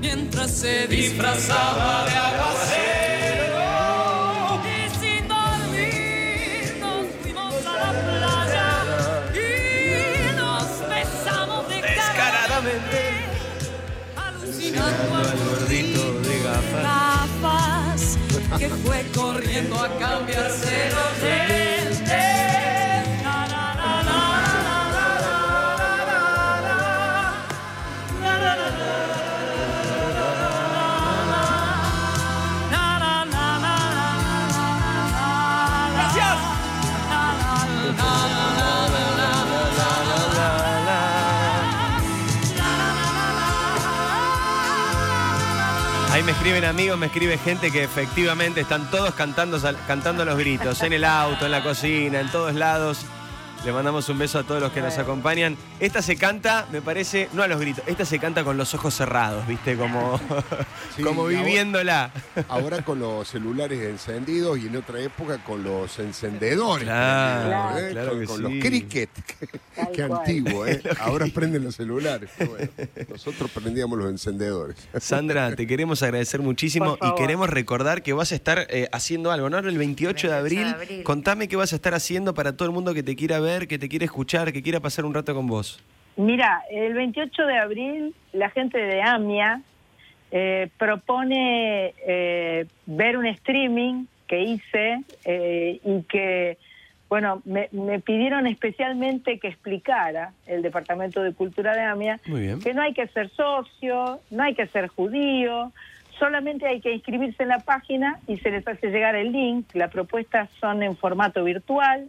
mientras 0.00 0.50
se 0.50 0.86
disfrazaba 0.86 2.04
de 2.04 2.10
aguacero. 2.12 2.91
Alucinando 15.02 15.16
al 15.16 15.38
gordito 15.38 16.12
de 16.20 16.42
gafas. 16.42 16.82
gafas 16.82 18.18
que 18.58 18.68
fue 18.68 19.04
corriendo 19.14 19.76
a 19.78 19.88
cambiarse 19.98 20.90
los 20.90 21.61
escriben 46.52 46.68
amigos, 46.68 46.98
me 46.98 47.06
escribe 47.06 47.38
gente 47.38 47.70
que 47.70 47.82
efectivamente 47.82 48.60
están 48.60 48.90
todos 48.90 49.14
cantando, 49.14 49.58
cantando 49.86 50.22
los 50.26 50.36
gritos, 50.36 50.82
en 50.82 50.92
el 50.92 51.02
auto, 51.02 51.46
en 51.46 51.50
la 51.50 51.62
cocina, 51.62 52.20
en 52.20 52.30
todos 52.30 52.54
lados. 52.54 53.06
Le 53.64 53.72
mandamos 53.72 54.08
un 54.08 54.18
beso 54.18 54.40
a 54.40 54.42
todos 54.42 54.60
los 54.60 54.72
que 54.72 54.80
nos 54.80 54.98
acompañan. 54.98 55.56
Esta 55.78 56.02
se 56.02 56.16
canta, 56.16 56.66
me 56.72 56.82
parece, 56.82 57.28
no 57.32 57.44
a 57.44 57.46
los 57.46 57.60
gritos, 57.60 57.84
esta 57.86 58.04
se 58.04 58.18
canta 58.18 58.42
con 58.42 58.56
los 58.56 58.74
ojos 58.74 58.92
cerrados, 58.92 59.46
¿viste? 59.46 59.76
Como, 59.76 60.18
Sí, 60.96 61.02
como 61.04 61.22
ahora- 61.22 61.38
viviéndola. 61.38 62.10
Ahora 62.48 62.82
con 62.84 62.98
los 62.98 63.28
celulares 63.28 63.80
encendidos 63.80 64.58
y 64.58 64.66
en 64.66 64.76
otra 64.76 64.98
época 65.00 65.38
con 65.44 65.62
los 65.62 65.96
encendedores. 66.00 66.84
Claro, 66.84 67.78
¿eh? 67.78 67.90
claro 67.92 68.10
con, 68.10 68.20
que 68.20 68.26
con 68.26 68.36
sí. 68.38 68.42
los 68.42 68.52
cricket. 68.64 69.10
Qué 69.94 70.02
antiguo, 70.02 70.66
¿eh? 70.66 70.82
Ahora 70.98 71.26
prenden 71.32 71.62
los 71.62 71.76
celulares. 71.76 72.30
Bueno. 72.38 72.68
Nosotros 73.08 73.48
prendíamos 73.52 73.96
los 73.96 74.10
encendedores. 74.10 74.76
Sandra, 74.98 75.54
te 75.54 75.68
queremos 75.68 76.02
agradecer 76.02 76.40
muchísimo 76.40 76.98
y 77.00 77.14
queremos 77.14 77.48
recordar 77.48 78.02
que 78.02 78.12
vas 78.12 78.32
a 78.32 78.34
estar 78.34 78.66
eh, 78.70 78.88
haciendo 78.90 79.30
algo, 79.30 79.48
¿no? 79.50 79.58
El 79.58 79.78
28 79.78 79.78
de 79.78 79.78
28 79.78 80.28
de 80.28 80.34
abril. 80.34 80.66
abril. 80.74 81.02
Contame 81.04 81.46
qué 81.46 81.54
vas 81.54 81.72
a 81.72 81.76
estar 81.76 81.94
haciendo 81.94 82.34
para 82.34 82.56
todo 82.56 82.66
el 82.66 82.74
mundo 82.74 82.92
que 82.92 83.02
te 83.04 83.14
quiera 83.14 83.38
ver, 83.38 83.51
que 83.60 83.78
te 83.78 83.88
quiera 83.88 84.04
escuchar, 84.04 84.52
que 84.52 84.62
quiera 84.62 84.80
pasar 84.80 85.04
un 85.04 85.14
rato 85.14 85.34
con 85.34 85.46
vos. 85.46 85.82
Mira, 86.16 86.62
el 86.70 86.94
28 86.94 87.46
de 87.46 87.58
abril 87.58 88.14
la 88.32 88.50
gente 88.50 88.78
de 88.78 89.02
AMIA 89.02 89.62
eh, 90.30 90.68
propone 90.78 91.94
eh, 92.06 92.66
ver 92.86 93.16
un 93.16 93.26
streaming 93.26 94.06
que 94.26 94.42
hice 94.42 95.02
eh, 95.24 95.80
y 95.84 96.02
que, 96.04 96.58
bueno, 97.08 97.42
me, 97.44 97.68
me 97.72 98.00
pidieron 98.00 98.46
especialmente 98.46 99.38
que 99.38 99.48
explicara 99.48 100.32
el 100.46 100.62
Departamento 100.62 101.22
de 101.22 101.32
Cultura 101.32 101.74
de 101.74 101.82
AMIA 101.82 102.18
que 102.62 102.74
no 102.74 102.82
hay 102.82 102.94
que 102.94 103.06
ser 103.08 103.30
socio, 103.30 104.20
no 104.30 104.42
hay 104.42 104.54
que 104.54 104.66
ser 104.66 104.88
judío, 104.88 105.72
solamente 106.18 106.66
hay 106.66 106.80
que 106.80 106.92
inscribirse 106.92 107.42
en 107.42 107.50
la 107.50 107.60
página 107.60 108.18
y 108.26 108.38
se 108.38 108.50
les 108.50 108.66
hace 108.66 108.88
llegar 108.90 109.14
el 109.14 109.32
link. 109.32 109.66
Las 109.74 109.90
propuestas 109.90 110.48
son 110.60 110.82
en 110.82 110.96
formato 110.96 111.44
virtual 111.44 112.08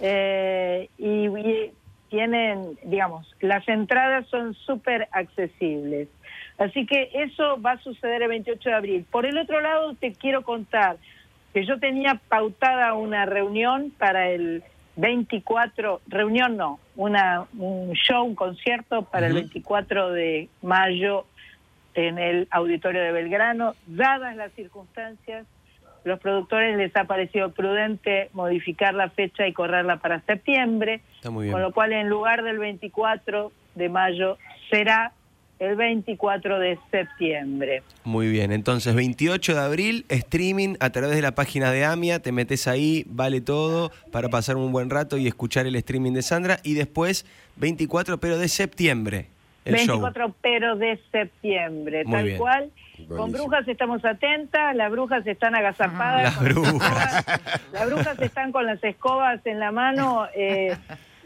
eh, 0.00 0.88
y, 0.98 1.26
y 1.26 1.72
tienen, 2.08 2.78
digamos, 2.84 3.34
las 3.40 3.66
entradas 3.68 4.26
son 4.28 4.54
súper 4.54 5.08
accesibles. 5.12 6.08
Así 6.58 6.86
que 6.86 7.10
eso 7.14 7.60
va 7.60 7.72
a 7.72 7.78
suceder 7.78 8.22
el 8.22 8.28
28 8.28 8.68
de 8.68 8.74
abril. 8.74 9.06
Por 9.10 9.26
el 9.26 9.38
otro 9.38 9.60
lado, 9.60 9.94
te 9.94 10.12
quiero 10.12 10.42
contar 10.42 10.96
que 11.52 11.64
yo 11.64 11.78
tenía 11.78 12.20
pautada 12.28 12.94
una 12.94 13.26
reunión 13.26 13.92
para 13.96 14.30
el 14.30 14.64
24, 14.96 16.00
reunión 16.08 16.56
no, 16.56 16.80
una, 16.96 17.46
un 17.56 17.92
show, 17.92 18.24
un 18.24 18.34
concierto 18.34 19.02
para 19.02 19.26
el 19.26 19.32
Ujú. 19.32 19.42
24 19.42 20.10
de 20.10 20.48
mayo 20.62 21.26
en 21.94 22.18
el 22.18 22.48
auditorio 22.50 23.02
de 23.02 23.12
Belgrano. 23.12 23.74
Dadas 23.86 24.34
las 24.36 24.52
circunstancias, 24.52 25.46
los 26.08 26.18
productores 26.18 26.76
les 26.76 26.94
ha 26.96 27.04
parecido 27.04 27.52
prudente 27.52 28.30
modificar 28.32 28.94
la 28.94 29.08
fecha 29.10 29.46
y 29.46 29.52
correrla 29.52 29.98
para 29.98 30.20
septiembre, 30.22 31.00
Está 31.16 31.30
muy 31.30 31.44
bien. 31.44 31.52
con 31.52 31.62
lo 31.62 31.72
cual 31.72 31.92
en 31.92 32.08
lugar 32.08 32.42
del 32.42 32.58
24 32.58 33.52
de 33.76 33.88
mayo 33.88 34.38
será 34.70 35.12
el 35.60 35.74
24 35.74 36.60
de 36.60 36.78
septiembre. 36.90 37.82
Muy 38.04 38.28
bien, 38.28 38.52
entonces 38.52 38.94
28 38.94 39.54
de 39.54 39.60
abril, 39.60 40.04
streaming 40.08 40.76
a 40.78 40.90
través 40.90 41.16
de 41.16 41.22
la 41.22 41.32
página 41.32 41.72
de 41.72 41.84
AMIA, 41.84 42.20
te 42.20 42.30
metes 42.30 42.68
ahí, 42.68 43.04
vale 43.08 43.40
todo 43.40 43.90
para 44.12 44.28
pasar 44.28 44.56
un 44.56 44.70
buen 44.70 44.88
rato 44.88 45.16
y 45.18 45.26
escuchar 45.26 45.66
el 45.66 45.74
streaming 45.74 46.12
de 46.12 46.22
Sandra. 46.22 46.60
Y 46.62 46.74
después 46.74 47.26
24, 47.56 48.18
pero 48.18 48.38
de 48.38 48.46
septiembre, 48.48 49.26
el 49.68 49.74
24 49.74 50.24
show. 50.26 50.34
pero 50.40 50.76
de 50.76 50.98
septiembre, 51.12 52.04
Muy 52.04 52.12
tal 52.12 52.24
bien. 52.24 52.38
cual. 52.38 52.70
Con 53.08 53.30
brujas 53.32 53.66
estamos 53.68 54.04
atentas, 54.04 54.74
las 54.74 54.90
brujas 54.90 55.24
están 55.26 55.54
agazapadas. 55.54 56.24
Las 56.24 56.36
con 56.36 56.44
brujas. 56.46 56.74
escobas. 56.74 57.62
Las 57.72 57.86
brujas 57.86 58.20
están 58.22 58.52
con 58.52 58.66
las 58.66 58.82
escobas 58.82 59.40
en 59.46 59.60
la 59.60 59.70
mano. 59.70 60.26
eh, 60.34 60.76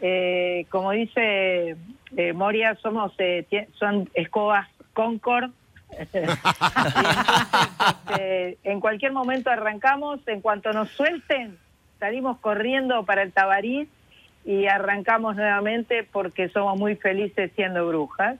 eh, 0.01 0.65
como 0.69 0.91
dice 0.91 1.75
eh, 2.17 2.33
Moria, 2.33 2.75
somos 2.81 3.13
eh, 3.17 3.45
son 3.79 4.09
escobas 4.13 4.67
Concord. 4.93 5.49
Entonces, 5.97 6.37
este, 8.07 8.57
en 8.63 8.79
cualquier 8.79 9.11
momento 9.11 9.49
arrancamos, 9.49 10.19
en 10.27 10.41
cuanto 10.41 10.71
nos 10.73 10.89
suelten, 10.91 11.57
salimos 11.99 12.37
corriendo 12.39 13.03
para 13.05 13.21
el 13.23 13.31
Tabarís 13.31 13.87
y 14.45 14.67
arrancamos 14.67 15.35
nuevamente 15.35 16.07
porque 16.11 16.49
somos 16.49 16.77
muy 16.77 16.95
felices 16.95 17.51
siendo 17.55 17.87
brujas. 17.87 18.37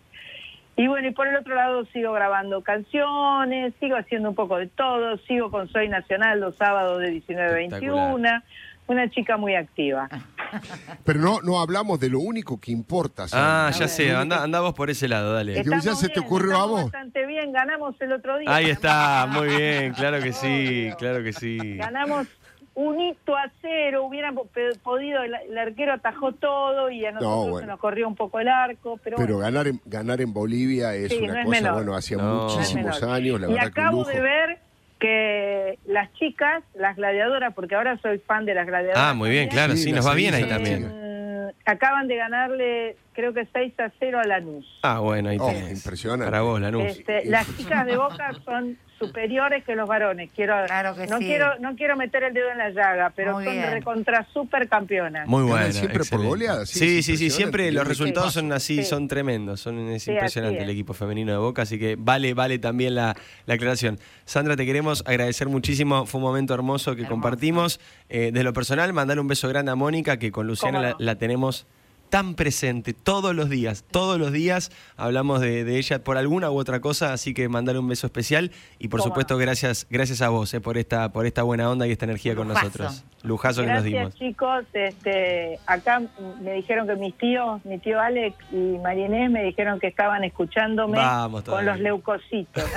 Y 0.76 0.88
bueno, 0.88 1.08
y 1.08 1.12
por 1.12 1.28
el 1.28 1.36
otro 1.36 1.54
lado 1.56 1.86
sigo 1.94 2.14
grabando 2.14 2.64
canciones, 2.64 3.74
sigo 3.80 3.96
haciendo 3.96 4.30
un 4.30 4.36
poco 4.36 4.58
de 4.58 4.68
todo, 4.68 5.18
sigo 5.28 5.52
con 5.52 5.68
Soy 5.70 5.88
Nacional 5.88 6.40
los 6.40 6.56
sábados 6.56 7.00
de 7.00 7.12
19 7.12 7.50
a 7.50 7.54
21, 7.54 8.42
una 8.88 9.10
chica 9.12 9.38
muy 9.38 9.56
activa. 9.56 10.10
Pero 11.06 11.20
no, 11.20 11.42
no 11.42 11.62
hablamos 11.62 12.00
de 12.00 12.10
lo 12.10 12.20
único 12.20 12.60
que 12.60 12.72
importa. 12.72 13.26
Ah, 13.34 13.72
ya 13.78 13.88
sé, 13.88 14.16
anda, 14.16 14.44
anda 14.44 14.62
vos 14.62 14.74
por 14.74 14.90
ese 14.90 15.08
lado, 15.08 15.34
dale. 15.34 15.64
ya 15.64 15.96
se 15.96 16.10
te 16.10 16.20
ocurrió 16.20 16.58
a 16.58 16.66
vos. 16.66 16.84
bastante 16.84 17.26
bien, 17.28 17.52
ganamos 17.52 18.00
el 18.02 18.12
otro 18.12 18.40
día. 18.40 18.54
Ahí 18.54 18.70
está, 18.72 19.28
muy 19.30 19.48
bien, 19.50 19.94
claro 19.94 20.22
que 20.22 20.34
sí, 20.34 20.90
claro 20.98 21.24
que 21.24 21.34
sí. 21.34 21.78
Ganamos 21.78 22.28
un 22.76 23.00
hito 23.00 23.36
a 23.36 23.52
cero, 23.62 24.04
hubieran 24.06 24.36
podido, 24.84 25.22
el, 25.24 25.36
el 25.48 25.58
arquero 25.58 25.94
atajó 25.94 26.32
todo 26.32 26.90
y 26.90 27.06
a 27.06 27.12
nosotros 27.12 27.50
bueno. 27.52 27.60
se 27.60 27.66
nos 27.68 27.80
corrió 27.80 28.08
un 28.08 28.16
poco 28.16 28.40
el 28.40 28.48
arco, 28.48 29.00
pero, 29.04 29.18
Pero 29.18 29.36
bueno. 29.36 29.52
ganar 29.52 29.68
en, 29.68 29.80
ganar 29.86 30.22
en 30.22 30.34
Bolivia 30.34 30.96
es 30.96 31.10
Sí, 31.12 31.20
una 31.20 31.34
no 31.34 31.40
es 31.40 31.46
cosa, 31.46 31.62
menor. 31.62 31.74
bueno, 31.76 31.96
hacía 31.96 32.18
No. 32.18 32.44
Muchísimos 32.46 33.04
años, 33.04 33.40
la 33.42 33.48
y 33.48 33.54
verdad 33.54 33.72
que 33.74 33.80
un 33.80 33.86
acabo 33.86 33.98
lujo. 34.00 34.10
de 34.10 34.22
ver 34.22 34.58
que 35.00 35.80
las 35.86 36.12
chicas, 36.14 36.64
las 36.76 36.96
gladiadoras, 36.96 37.54
porque 37.54 37.76
ahora 37.76 37.98
soy 38.02 38.20
fan 38.20 38.46
de 38.46 38.54
las 38.56 38.66
gladiadoras. 38.66 39.04
Ah, 39.04 39.14
muy 39.14 39.30
bien, 39.30 39.50
también, 39.50 39.66
claro, 39.68 39.78
Sí, 39.78 39.92
nos 39.92 40.08
va 40.08 40.14
bien 40.16 40.34
ahí 40.34 40.48
también. 40.48 40.88
mm, 40.88 41.50
acaban 41.66 42.08
de 42.08 42.16
ganarle, 42.16 42.96
creo 43.14 43.34
que 43.34 43.48
6 43.54 43.74
a 43.80 43.92
0 44.00 44.20
a 44.20 44.28
Lanús. 44.28 44.66
Ah, 44.84 45.00
bueno, 45.00 45.30
ahí 45.30 45.38
Oh, 45.40 45.48
tenés. 45.48 45.72
impresionante. 45.84 46.26
Para 46.26 46.42
vos, 46.42 46.60
Lanús. 46.60 46.84
Este, 46.86 47.26
las 47.26 47.46
chicas 47.58 47.86
de 47.86 47.96
Boca 47.98 48.32
son 48.44 48.78
superiores 49.00 49.64
que 49.66 49.76
los 49.76 49.88
varones. 49.88 50.32
Quiero, 50.34 50.56
Claro 50.66 50.96
que 50.96 51.08
no 51.08 51.18
sí. 51.18 51.26
quiero, 51.26 51.60
no 51.60 51.76
quiero 51.76 51.98
meter 51.98 52.24
el 52.24 52.34
dedo 52.34 52.50
en 52.52 52.58
la 52.58 52.70
llaga, 52.70 53.12
pero 53.16 53.34
Muy 53.34 53.44
son 53.44 53.54
bien. 53.54 53.72
recontra 53.72 54.26
super 54.34 54.70
campeonas. 54.70 55.28
Muy 55.28 55.44
bueno. 55.44 55.72
siempre 55.72 55.94
por 55.96 56.02
excelente. 56.04 56.28
goleada, 56.30 56.66
sí, 56.66 57.02
Sí, 57.02 57.18
sí, 57.18 57.30
siempre 57.30 57.70
los 57.72 57.84
Sí. 57.84 57.90
resultados 57.90 58.34
son 58.34 58.52
así, 58.54 58.78
Sí. 58.78 58.84
son 58.84 59.08
tremendos, 59.10 59.60
son, 59.60 59.90
es 59.90 60.04
Sí, 60.04 60.12
impresionante 60.12 60.62
el 60.64 60.70
equipo 60.70 60.94
femenino 60.94 61.32
de 61.34 61.38
Boca, 61.38 61.64
así 61.64 61.78
que 61.78 61.96
vale, 62.00 62.34
vale 62.34 62.60
también 62.60 62.96
la, 62.96 63.16
la 63.46 63.54
aclaración. 63.56 64.00
Sandra, 64.26 64.56
te 64.56 64.66
queremos 64.66 65.04
agradecer 65.06 65.50
muchísimo, 65.50 66.06
fue 66.06 66.20
un 66.20 66.26
momento 66.28 66.54
hermoso 66.54 66.96
que 66.96 67.02
Hermoso. 67.02 67.12
compartimos. 67.22 67.80
Eh, 68.10 68.32
de 68.32 68.44
lo 68.44 68.54
personal, 68.54 68.94
mandar 68.94 69.20
un 69.20 69.28
beso 69.28 69.50
grande 69.50 69.72
a 69.72 69.76
Mónica, 69.76 70.18
que 70.18 70.32
con 70.32 70.48
Luciana 70.48 70.96
la 70.98 71.16
tenemos 71.16 71.68
tan 72.14 72.36
presente 72.36 72.94
todos 72.94 73.34
los 73.34 73.50
días, 73.50 73.86
todos 73.90 74.20
los 74.20 74.32
días 74.32 74.72
hablamos 74.98 75.42
de, 75.42 75.64
de 75.64 75.80
ella 75.80 76.04
por 76.04 76.16
alguna 76.20 76.52
u 76.52 76.60
otra 76.60 76.80
cosa, 76.80 77.12
así 77.12 77.34
que 77.34 77.50
mandar 77.50 77.76
un 77.76 77.88
beso 77.88 78.06
especial 78.06 78.52
y 78.78 78.90
por 78.90 79.02
supuesto 79.02 79.36
gracias, 79.36 79.88
gracias 79.90 80.22
a 80.22 80.30
vos 80.30 80.54
eh, 80.54 80.62
por 80.62 80.78
esta, 80.78 81.12
por 81.12 81.26
esta 81.26 81.42
buena 81.42 81.68
onda 81.72 81.88
y 81.88 81.92
esta 81.92 82.06
energía 82.06 82.36
con 82.36 82.50
nosotros. 82.50 83.04
Lujazo 83.24 83.64
que 83.64 83.72
nos 83.72 83.84
dimos. 83.84 84.02
Gracias 84.02 84.20
chicos, 84.20 84.64
este, 84.74 85.58
acá 85.66 86.04
me 86.40 86.54
dijeron 86.54 86.86
que 86.86 86.96
mis 86.98 87.18
tíos, 87.18 87.66
mi 87.66 87.80
tío 87.80 88.00
Alex 88.00 88.38
y 88.52 88.78
María 88.78 89.08
Inés 89.08 89.32
me 89.32 89.44
dijeron 89.44 89.80
que 89.80 89.88
estaban 89.88 90.24
escuchándome 90.24 91.00
Vamos 91.00 91.42
con 91.42 91.66
los 91.66 91.80
leucocitos. 91.80 92.64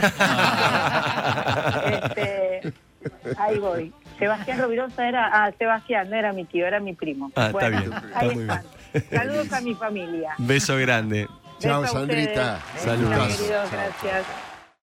este, 1.84 2.72
ahí 3.36 3.58
voy. 3.58 3.92
Sebastián 4.18 4.60
Rovirosa 4.60 5.06
era, 5.06 5.28
ah, 5.30 5.52
Sebastián, 5.58 6.08
no 6.08 6.16
era 6.16 6.32
mi 6.32 6.46
tío, 6.46 6.66
era 6.66 6.80
mi 6.80 6.94
primo. 6.94 7.30
Ah, 7.36 7.48
está 7.48 7.68
bien, 7.68 7.82
está 7.92 8.18
ahí 8.18 8.30
muy 8.34 8.44
están. 8.44 8.64
Saludos 9.10 9.52
a 9.52 9.60
mi 9.60 9.74
familia. 9.74 10.34
Beso 10.38 10.76
grande. 10.76 11.28
Chao, 11.58 11.86
Sandrita. 11.86 12.60
Saludos. 12.76 13.36
Queridos, 13.36 13.70
gracias. 13.70 14.26